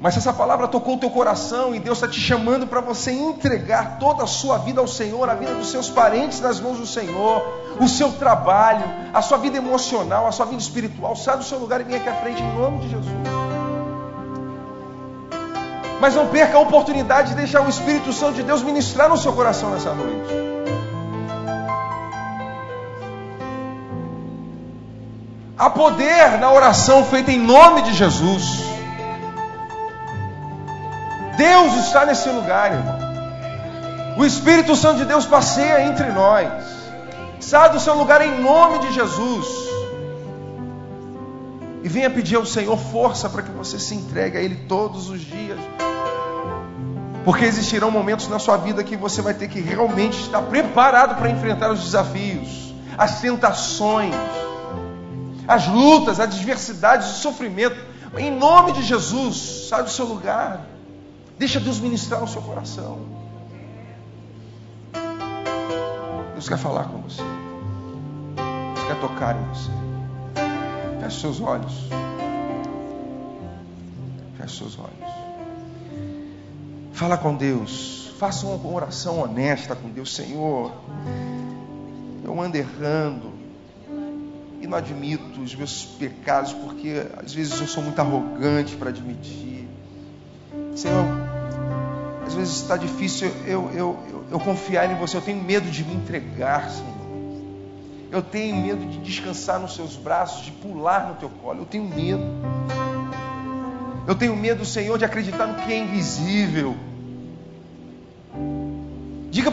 Mas 0.00 0.14
se 0.14 0.20
essa 0.20 0.32
palavra 0.32 0.66
tocou 0.68 0.94
o 0.94 0.98
teu 0.98 1.10
coração 1.10 1.74
e 1.74 1.80
Deus 1.80 1.98
está 1.98 2.08
te 2.08 2.18
chamando 2.18 2.66
para 2.66 2.80
você 2.80 3.10
entregar 3.10 3.98
toda 3.98 4.22
a 4.22 4.26
sua 4.26 4.56
vida 4.56 4.80
ao 4.80 4.86
Senhor, 4.86 5.28
a 5.28 5.34
vida 5.34 5.52
dos 5.54 5.70
seus 5.70 5.90
parentes 5.90 6.40
nas 6.40 6.58
mãos 6.60 6.78
do 6.78 6.86
Senhor, 6.86 7.42
o 7.78 7.86
seu 7.86 8.12
trabalho, 8.12 8.84
a 9.12 9.20
sua 9.20 9.36
vida 9.36 9.58
emocional, 9.58 10.26
a 10.26 10.32
sua 10.32 10.46
vida 10.46 10.62
espiritual, 10.62 11.16
sai 11.16 11.36
do 11.36 11.44
seu 11.44 11.58
lugar 11.58 11.80
e 11.80 11.84
vem 11.84 11.96
aqui 11.96 12.08
à 12.08 12.14
frente 12.14 12.42
em 12.42 12.54
nome 12.54 12.78
de 12.78 12.90
Jesus. 12.90 13.12
Mas 16.00 16.14
não 16.14 16.28
perca 16.28 16.56
a 16.56 16.60
oportunidade 16.60 17.30
de 17.30 17.34
deixar 17.34 17.60
o 17.60 17.68
Espírito 17.68 18.12
Santo 18.12 18.34
de 18.34 18.44
Deus 18.44 18.62
ministrar 18.62 19.08
no 19.08 19.18
seu 19.18 19.32
coração 19.32 19.70
nessa 19.70 19.92
noite. 19.92 20.57
Há 25.58 25.68
poder 25.68 26.38
na 26.38 26.52
oração 26.52 27.04
feita 27.04 27.32
em 27.32 27.40
nome 27.40 27.82
de 27.82 27.92
Jesus. 27.92 28.62
Deus 31.36 31.74
está 31.84 32.06
nesse 32.06 32.28
lugar, 32.28 32.72
irmão. 32.72 32.98
O 34.16 34.24
Espírito 34.24 34.76
Santo 34.76 34.98
de 34.98 35.04
Deus 35.04 35.26
passeia 35.26 35.82
entre 35.82 36.12
nós. 36.12 36.48
Sai 37.40 37.70
do 37.70 37.80
seu 37.80 37.94
lugar 37.94 38.20
em 38.20 38.40
nome 38.40 38.78
de 38.78 38.92
Jesus. 38.92 39.46
E 41.82 41.88
venha 41.88 42.08
pedir 42.08 42.36
ao 42.36 42.46
Senhor 42.46 42.76
força 42.76 43.28
para 43.28 43.42
que 43.42 43.50
você 43.50 43.80
se 43.80 43.96
entregue 43.96 44.38
a 44.38 44.40
Ele 44.40 44.64
todos 44.68 45.10
os 45.10 45.20
dias. 45.20 45.58
Porque 47.24 47.44
existirão 47.44 47.90
momentos 47.90 48.28
na 48.28 48.38
sua 48.38 48.56
vida 48.58 48.84
que 48.84 48.96
você 48.96 49.20
vai 49.20 49.34
ter 49.34 49.48
que 49.48 49.60
realmente 49.60 50.20
estar 50.20 50.42
preparado 50.42 51.16
para 51.16 51.28
enfrentar 51.30 51.70
os 51.72 51.80
desafios, 51.80 52.72
as 52.96 53.20
tentações, 53.20 54.14
as 55.48 55.66
lutas, 55.66 56.20
as 56.20 56.26
adversidades, 56.26 57.08
o 57.08 57.14
sofrimento. 57.14 57.76
Em 58.18 58.30
nome 58.30 58.72
de 58.72 58.82
Jesus, 58.82 59.66
sai 59.68 59.82
do 59.82 59.88
seu 59.88 60.04
lugar. 60.04 60.60
Deixa 61.38 61.58
Deus 61.58 61.80
ministrar 61.80 62.20
no 62.20 62.28
seu 62.28 62.42
coração. 62.42 62.98
Deus 66.34 66.48
quer 66.48 66.58
falar 66.58 66.84
com 66.84 66.98
você. 66.98 67.22
Deus 68.74 68.86
quer 68.86 69.00
tocar 69.00 69.36
em 69.36 69.48
você. 69.48 69.70
Feche 71.00 71.20
seus 71.20 71.40
olhos. 71.40 71.88
Feche 74.36 74.58
seus 74.58 74.78
olhos. 74.78 75.14
Fala 76.92 77.16
com 77.16 77.34
Deus. 77.34 78.12
Faça 78.18 78.46
uma 78.46 78.74
oração 78.74 79.20
honesta 79.20 79.74
com 79.74 79.88
Deus. 79.88 80.14
Senhor, 80.14 80.72
eu 82.24 82.38
ando 82.40 82.56
errando 82.56 83.37
não 84.68 84.76
admito 84.76 85.40
os 85.40 85.54
meus 85.54 85.84
pecados 85.84 86.52
porque 86.52 87.06
às 87.16 87.32
vezes 87.32 87.58
eu 87.60 87.66
sou 87.66 87.82
muito 87.82 87.98
arrogante 87.98 88.76
para 88.76 88.90
admitir. 88.90 89.66
Senhor, 90.76 91.06
às 92.26 92.34
vezes 92.34 92.56
está 92.56 92.76
difícil 92.76 93.28
eu, 93.46 93.70
eu, 93.72 93.98
eu, 94.08 94.24
eu 94.32 94.40
confiar 94.40 94.90
em 94.90 94.96
você. 94.96 95.16
Eu 95.16 95.22
tenho 95.22 95.42
medo 95.42 95.70
de 95.70 95.82
me 95.84 95.94
entregar, 95.94 96.70
Senhor. 96.70 96.98
Eu 98.10 98.22
tenho 98.22 98.56
medo 98.56 98.86
de 98.86 98.98
descansar 98.98 99.58
nos 99.58 99.74
seus 99.74 99.96
braços, 99.96 100.44
de 100.44 100.52
pular 100.52 101.08
no 101.08 101.14
teu 101.16 101.28
colo. 101.28 101.60
Eu 101.60 101.66
tenho 101.66 101.84
medo. 101.84 102.22
Eu 104.06 104.14
tenho 104.14 104.34
medo, 104.34 104.64
Senhor, 104.64 104.96
de 104.98 105.04
acreditar 105.04 105.46
no 105.46 105.54
que 105.62 105.72
é 105.72 105.78
invisível. 105.78 106.74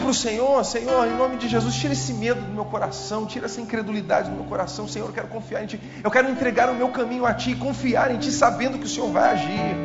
Para 0.06 0.12
o 0.12 0.14
Senhor, 0.14 0.64
Senhor, 0.64 1.04
em 1.04 1.16
nome 1.16 1.36
de 1.36 1.48
Jesus, 1.48 1.74
tira 1.74 1.92
esse 1.92 2.14
medo 2.14 2.40
do 2.40 2.52
meu 2.52 2.64
coração, 2.64 3.26
tira 3.26 3.46
essa 3.46 3.60
incredulidade 3.60 4.30
do 4.30 4.36
meu 4.36 4.44
coração. 4.44 4.86
Senhor, 4.86 5.06
eu 5.06 5.12
quero 5.12 5.26
confiar 5.26 5.64
em 5.64 5.66
Ti. 5.66 5.80
Eu 6.04 6.12
quero 6.12 6.30
entregar 6.30 6.70
o 6.70 6.76
meu 6.76 6.90
caminho 6.90 7.26
a 7.26 7.34
Ti, 7.34 7.56
confiar 7.56 8.14
em 8.14 8.18
Ti, 8.18 8.30
sabendo 8.30 8.78
que 8.78 8.84
o 8.84 8.88
Senhor 8.88 9.10
vai 9.10 9.32
agir. 9.32 9.76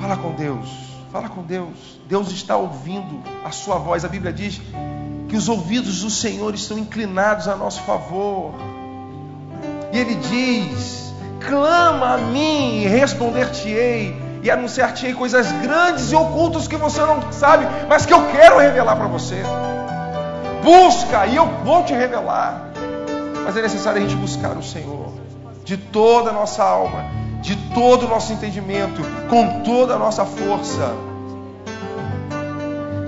Fala 0.00 0.16
com 0.16 0.32
Deus, 0.32 0.70
fala 1.12 1.28
com 1.28 1.42
Deus. 1.42 2.00
Deus 2.08 2.30
está 2.30 2.56
ouvindo 2.56 3.22
a 3.44 3.50
sua 3.50 3.76
voz. 3.76 4.02
A 4.06 4.08
Bíblia 4.08 4.32
diz 4.32 4.58
que 5.28 5.36
os 5.36 5.50
ouvidos 5.50 6.00
do 6.00 6.08
Senhor 6.08 6.54
estão 6.54 6.78
inclinados 6.78 7.46
a 7.46 7.56
nosso 7.56 7.82
favor. 7.82 8.54
E 9.92 9.98
Ele 9.98 10.14
diz: 10.14 11.12
clama 11.46 12.14
a 12.14 12.16
mim 12.16 12.84
e 12.84 12.86
responder-te-ei 12.86 14.27
e 14.42 14.50
anunciar-te-ei 14.50 15.14
coisas 15.14 15.50
grandes 15.52 16.12
e 16.12 16.14
ocultas 16.14 16.68
que 16.68 16.76
você 16.76 17.00
não 17.00 17.32
sabe, 17.32 17.66
mas 17.88 18.06
que 18.06 18.12
eu 18.12 18.26
quero 18.30 18.58
revelar 18.58 18.96
para 18.96 19.06
você. 19.06 19.42
Busca 20.62 21.26
e 21.26 21.36
eu 21.36 21.46
vou 21.64 21.84
te 21.84 21.92
revelar. 21.92 22.70
Mas 23.44 23.56
é 23.56 23.62
necessário 23.62 23.98
a 23.98 24.02
gente 24.02 24.16
buscar 24.16 24.56
o 24.56 24.62
Senhor 24.62 25.12
de 25.64 25.76
toda 25.76 26.30
a 26.30 26.32
nossa 26.32 26.62
alma 26.62 27.18
de 27.40 27.56
todo 27.72 28.06
o 28.06 28.08
nosso 28.08 28.32
entendimento, 28.32 29.00
com 29.28 29.62
toda 29.62 29.94
a 29.94 29.98
nossa 29.98 30.24
força. 30.24 30.94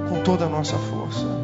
Com 0.09 0.23
toda 0.23 0.47
a 0.47 0.49
nossa 0.49 0.77
força. 0.77 1.40